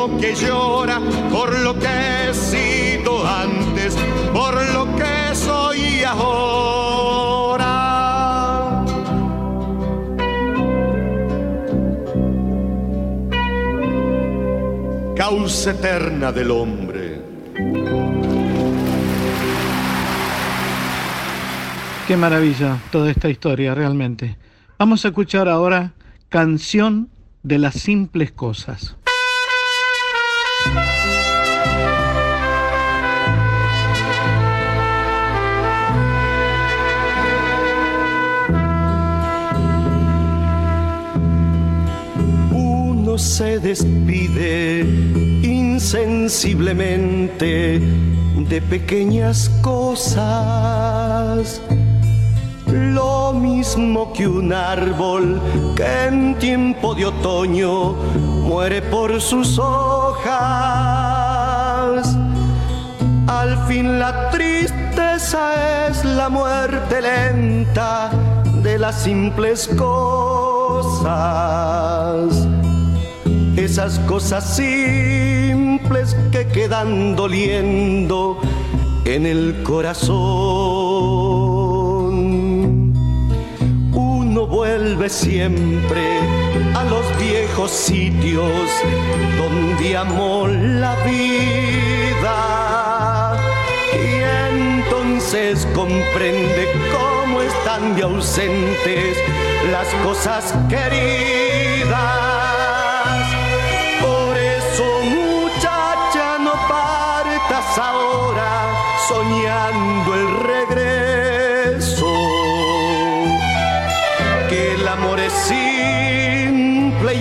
niño 0.00 0.18
que 0.20 0.34
llora, 0.34 1.00
por 1.30 1.58
lo 1.60 1.78
que 1.78 2.28
he 2.28 2.34
sido 2.34 3.26
antes, 3.26 3.96
por 4.32 4.54
lo 4.72 4.96
que 4.96 5.34
soy 5.34 6.02
ahora. 6.04 7.66
Causa 15.16 15.70
eterna 15.72 16.32
del 16.32 16.50
hombre. 16.50 17.20
Qué 22.06 22.16
maravilla 22.16 22.78
toda 22.90 23.10
esta 23.10 23.28
historia, 23.28 23.74
realmente. 23.74 24.36
Vamos 24.78 25.04
a 25.04 25.08
escuchar 25.08 25.48
ahora 25.48 25.92
Canción 26.28 27.08
de 27.42 27.58
las 27.58 27.74
simples 27.74 28.30
cosas. 28.30 28.96
Uno 42.52 43.18
se 43.18 43.58
despide 43.58 44.84
insensiblemente 45.42 47.80
de 48.36 48.62
pequeñas 48.62 49.50
cosas. 49.62 51.60
Lo 52.66 53.32
mismo 53.32 54.12
que 54.12 54.28
un 54.28 54.52
árbol 54.52 55.40
que 55.76 56.08
en 56.08 56.34
tiempo 56.38 56.94
de 56.94 57.06
otoño 57.06 57.96
muere 58.50 58.82
por 58.82 59.20
sus 59.20 59.60
hojas. 59.60 60.26
Al 63.28 63.56
fin 63.68 64.00
la 64.00 64.28
tristeza 64.30 65.86
es 65.86 66.04
la 66.04 66.28
muerte 66.28 67.00
lenta 67.00 68.10
de 68.60 68.76
las 68.76 69.02
simples 69.04 69.70
cosas. 69.78 71.08
Esas 73.56 74.00
cosas 74.00 74.56
simples 74.56 76.16
que 76.32 76.48
quedan 76.48 77.14
doliendo 77.14 78.36
en 79.04 79.26
el 79.26 79.62
corazón 79.62 80.79
vuelve 84.80 85.10
siempre 85.10 86.00
a 86.74 86.84
los 86.84 87.04
viejos 87.18 87.70
sitios 87.70 88.70
donde 89.36 89.96
amó 89.96 90.46
la 90.48 90.96
vida. 91.04 92.32
Y 93.92 94.22
entonces 94.54 95.66
comprende 95.74 96.66
cómo 96.92 97.42
están 97.42 97.94
de 97.94 98.04
ausentes 98.04 99.18
las 99.70 99.86
cosas 100.02 100.54
queridas. 100.70 102.19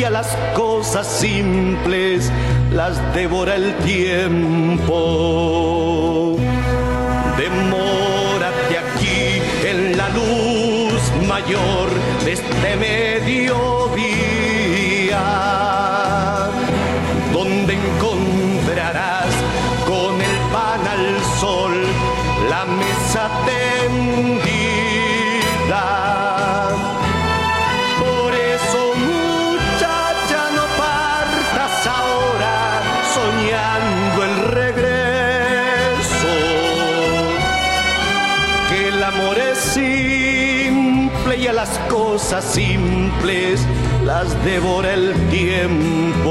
Las 0.09 0.35
cosas 0.55 1.07
simples 1.07 2.31
las 2.73 3.13
devora 3.13 3.55
el 3.55 3.75
tiempo. 3.77 4.87
Demórate 7.37 8.77
aquí 8.77 9.41
en 9.67 9.97
la 9.97 10.09
luz 10.09 11.01
mayor 11.27 11.89
cosas 42.29 42.53
simples 42.53 43.59
las 44.05 44.27
devora 44.45 44.93
el 44.93 45.15
tiempo. 45.31 46.29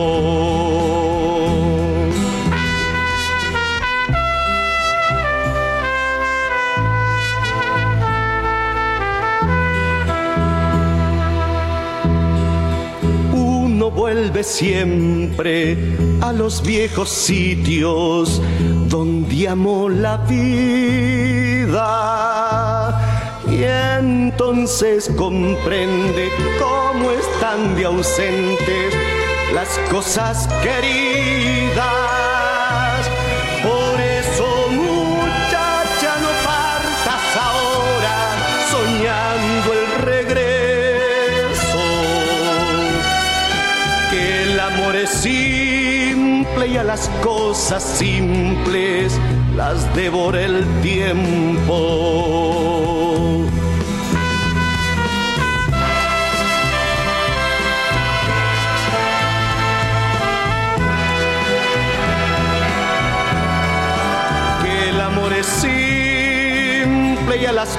Uno 13.32 13.90
vuelve 13.90 14.44
siempre 14.44 15.96
a 16.20 16.32
los 16.32 16.62
viejos 16.62 17.08
sitios 17.08 18.40
donde 18.88 19.48
amó 19.48 19.88
la 19.88 20.18
vida 20.18 21.48
y 23.58 23.64
entonces 23.64 25.10
comprende 25.16 26.30
cómo 26.60 27.10
están 27.10 27.74
de 27.74 27.86
ausentes 27.86 28.94
las 29.52 29.68
cosas 29.90 30.48
queridas. 30.62 31.84
Por 33.64 34.00
eso, 34.00 34.68
muchacha, 34.70 36.18
no 36.22 36.28
partas 36.46 37.36
ahora 37.36 38.16
soñando 38.70 39.72
el 39.72 39.86
regreso. 40.04 41.82
Que 44.12 44.22
el 44.44 44.60
amor 44.60 44.94
es 44.94 45.10
simple 45.10 46.68
y 46.68 46.76
a 46.76 46.84
las 46.84 47.08
cosas 47.24 47.82
simples 47.82 49.18
las 49.56 49.92
devora 49.96 50.42
el 50.42 50.64
tiempo. 50.80 52.18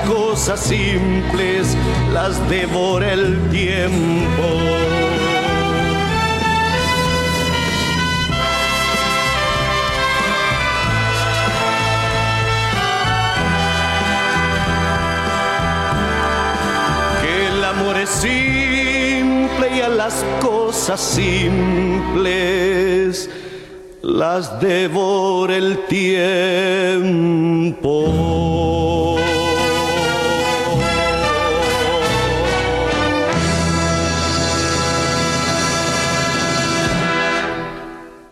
Cosas 0.10 0.60
simples 0.62 1.78
las 2.12 2.50
devora 2.50 3.14
el 3.14 3.50
tiempo. 3.52 4.44
simple 18.08 19.68
y 19.76 19.82
a 19.82 19.90
las 19.90 20.26
cosas 20.42 21.00
simples 21.00 22.40
las 24.02 24.60
devora 24.60 25.56
el 25.56 25.86
tiempo. 25.88 26.40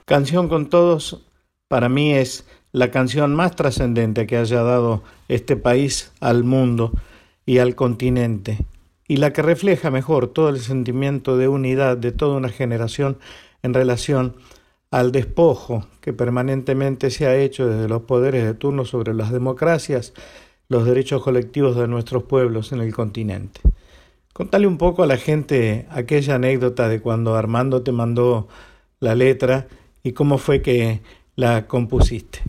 Canción 0.08 0.47
con 0.47 0.70
todos, 0.70 1.22
para 1.68 1.89
mí 1.89 2.14
es 2.14 2.47
la 2.72 2.91
canción 2.91 3.36
más 3.36 3.58
trascendente 3.58 4.26
que 4.26 4.38
haya 4.38 4.64
dado 4.64 5.03
este 5.28 5.58
país 5.58 6.14
al 6.22 6.45
mundo 6.45 6.93
y 7.45 7.58
al 7.58 7.76
continente 7.76 8.66
y 9.05 9.18
la 9.18 9.34
que 9.34 9.41
refleja 9.41 9.91
mejor 9.91 10.30
todo 10.30 10.47
el 10.47 10.62
sentimiento 10.62 11.36
de 11.36 11.49
unidad 11.49 11.97
de 11.97 12.14
toda 12.14 12.38
una 12.38 12.47
generación 12.47 13.18
en 13.64 13.74
relación 13.74 14.38
al 14.91 15.12
despojo 15.12 15.86
que 15.99 16.14
permanentemente 16.14 17.12
se 17.12 17.28
ha 17.28 17.36
hecho 17.36 17.68
desde 17.68 17.89
los 17.89 18.03
poderes 18.03 18.45
de 18.45 18.53
turno 18.53 18.86
sobre 18.86 19.14
las 19.14 19.34
democracias, 19.34 20.14
los 20.70 20.86
derechos 20.86 21.22
colectivos 21.22 21.76
de 21.76 21.89
nuestros 21.89 22.24
pueblos 22.24 22.72
en 22.72 22.80
el 22.80 22.93
continente. 22.93 23.60
Contale 24.32 24.68
un 24.68 24.78
poco 24.78 25.03
a 25.03 25.08
la 25.08 25.18
gente 25.18 25.86
aquella 25.89 26.36
anécdota 26.36 26.88
de 26.88 27.01
cuando 27.01 27.36
Armando 27.36 27.82
te 27.82 27.91
mandó 27.91 28.47
la 29.01 29.14
letra 29.14 29.68
y 30.08 30.14
cómo 30.14 30.38
fue 30.38 30.62
que 30.62 31.01
la 31.36 31.68
compusiste. 31.68 32.39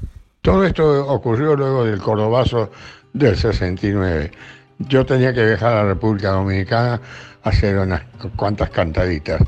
Todo 0.43 0.65
esto 0.65 1.07
ocurrió 1.09 1.57
luego 1.57 1.85
del 1.85 1.99
Cordobazo 2.01 2.71
del 3.13 3.37
69 3.37 4.31
yo 4.79 5.05
tenía 5.05 5.33
que 5.33 5.45
viajar 5.45 5.73
a 5.73 5.83
la 5.83 5.89
República 5.89 6.31
Dominicana 6.31 7.01
a 7.43 7.49
hacer 7.49 7.79
unas 7.79 8.03
cuantas 8.37 8.71
cantaditas. 8.71 9.43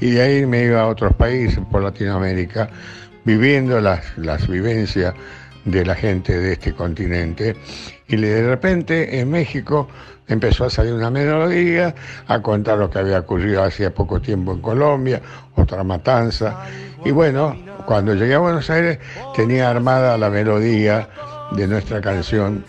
Y 0.00 0.10
de 0.12 0.22
ahí 0.22 0.46
me 0.46 0.64
iba 0.64 0.82
a 0.82 0.88
otros 0.88 1.14
países 1.14 1.60
por 1.70 1.82
Latinoamérica, 1.82 2.68
viviendo 3.24 3.80
las, 3.80 4.16
las 4.18 4.46
vivencias 4.48 5.14
de 5.64 5.84
la 5.84 5.94
gente 5.94 6.38
de 6.38 6.52
este 6.52 6.74
continente 6.74 7.56
Y 8.06 8.16
de 8.16 8.46
repente 8.46 9.18
en 9.18 9.30
México 9.30 9.88
empezó 10.28 10.64
a 10.64 10.70
salir 10.70 10.92
una 10.92 11.10
melodía, 11.10 11.94
a 12.26 12.40
contar 12.40 12.78
lo 12.78 12.90
que 12.90 12.98
había 12.98 13.20
ocurrido 13.20 13.62
hacía 13.62 13.92
poco 13.92 14.20
tiempo 14.20 14.52
en 14.52 14.60
Colombia, 14.60 15.20
otra 15.56 15.84
matanza. 15.84 16.64
Y 17.04 17.10
bueno, 17.10 17.56
cuando 17.86 18.14
llegué 18.14 18.34
a 18.34 18.38
Buenos 18.38 18.68
Aires 18.70 18.98
tenía 19.34 19.70
armada 19.70 20.16
la 20.16 20.30
melodía 20.30 21.08
de 21.52 21.66
nuestra 21.66 22.00
canción 22.00 22.64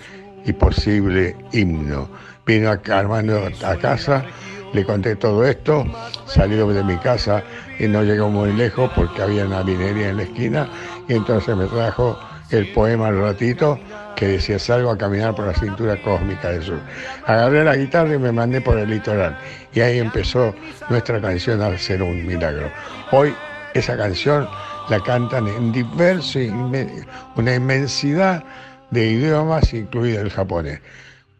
y 0.46 0.54
posible 0.54 1.36
himno. 1.52 2.10
Vino 2.46 2.70
Armando 2.92 3.50
a 3.64 3.76
casa, 3.78 4.24
le 4.72 4.86
conté 4.86 5.16
todo 5.16 5.44
esto, 5.46 5.84
salió 6.28 6.68
de 6.68 6.84
mi 6.84 6.96
casa 6.98 7.42
y 7.80 7.88
no 7.88 8.04
llegó 8.04 8.30
muy 8.30 8.54
lejos 8.54 8.92
porque 8.96 9.24
había 9.24 9.46
una 9.46 9.64
minería 9.64 10.10
en 10.10 10.18
la 10.18 10.24
esquina 10.24 10.68
y 11.08 11.14
entonces 11.14 11.56
me 11.56 11.66
trajo 11.66 12.20
el 12.52 12.72
poema 12.74 13.08
al 13.08 13.20
ratito 13.20 13.80
que 14.16 14.28
decía 14.28 14.58
salgo 14.60 14.92
a 14.92 14.98
caminar 14.98 15.36
por 15.36 15.48
la 15.48 15.54
cintura 15.54 16.02
cósmica 16.02 16.50
del 16.52 16.64
sur. 16.64 16.80
Agarré 17.26 17.64
la 17.64 17.76
guitarra 17.76 18.16
y 18.16 18.20
me 18.20 18.32
mandé 18.32 18.62
por 18.62 18.78
el 18.78 18.90
litoral 18.90 19.38
y 19.74 19.82
ahí 19.82 20.00
empezó 20.00 20.56
nuestra 20.90 21.20
canción 21.22 21.62
a 21.62 21.78
ser 21.78 22.02
un 22.02 22.26
milagro. 22.26 22.72
Hoy 23.12 23.34
esa 23.74 23.98
canción 23.98 24.48
la 24.90 25.00
cantan 25.02 25.48
en 25.48 25.72
diversos, 25.72 26.38
una 27.36 27.56
inmensidad 27.56 28.44
de 28.92 29.06
idiomas, 29.06 29.74
incluido 29.74 30.22
el 30.22 30.30
japonés. 30.30 30.80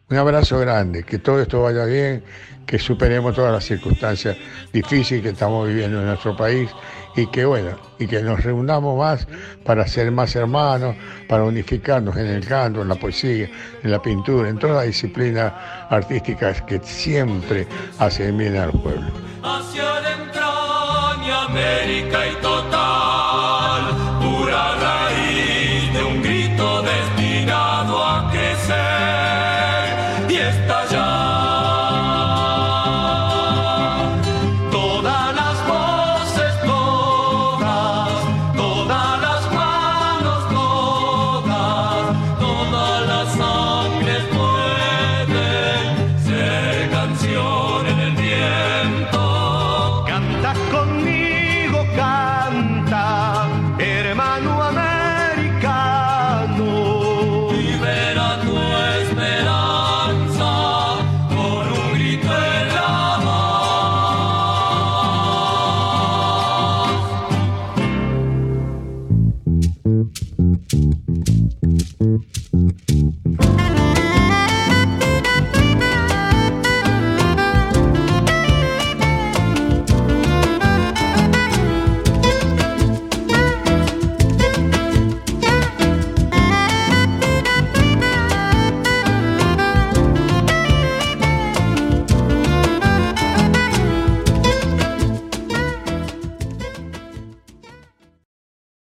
Un 0.08 0.18
abrazo 0.18 0.58
grande, 0.60 1.02
que 1.02 1.18
todo 1.18 1.40
esto 1.40 1.62
vaya 1.62 1.84
bien, 1.84 2.22
que 2.66 2.78
superemos 2.78 3.34
todas 3.34 3.52
las 3.52 3.64
circunstancias 3.64 4.36
difíciles 4.72 5.22
que 5.22 5.30
estamos 5.30 5.66
viviendo 5.66 6.00
en 6.00 6.06
nuestro 6.06 6.36
país 6.36 6.70
y 7.16 7.26
que 7.28 7.44
bueno, 7.46 7.70
y 7.98 8.06
que 8.06 8.22
nos 8.22 8.44
reunamos 8.44 8.98
más 8.98 9.26
para 9.64 9.86
ser 9.86 10.12
más 10.12 10.36
hermanos, 10.36 10.94
para 11.28 11.44
unificarnos 11.44 12.16
en 12.16 12.26
el 12.26 12.46
canto, 12.46 12.82
en 12.82 12.88
la 12.88 12.94
poesía, 12.94 13.48
en 13.82 13.90
la 13.90 14.00
pintura, 14.00 14.48
en 14.48 14.58
todas 14.58 14.76
las 14.76 14.86
disciplinas 14.86 15.52
artísticas 15.88 16.60
que 16.62 16.78
siempre 16.80 17.66
hacen 17.98 18.36
bien 18.36 18.56
al 18.56 18.70
pueblo. 18.70 19.06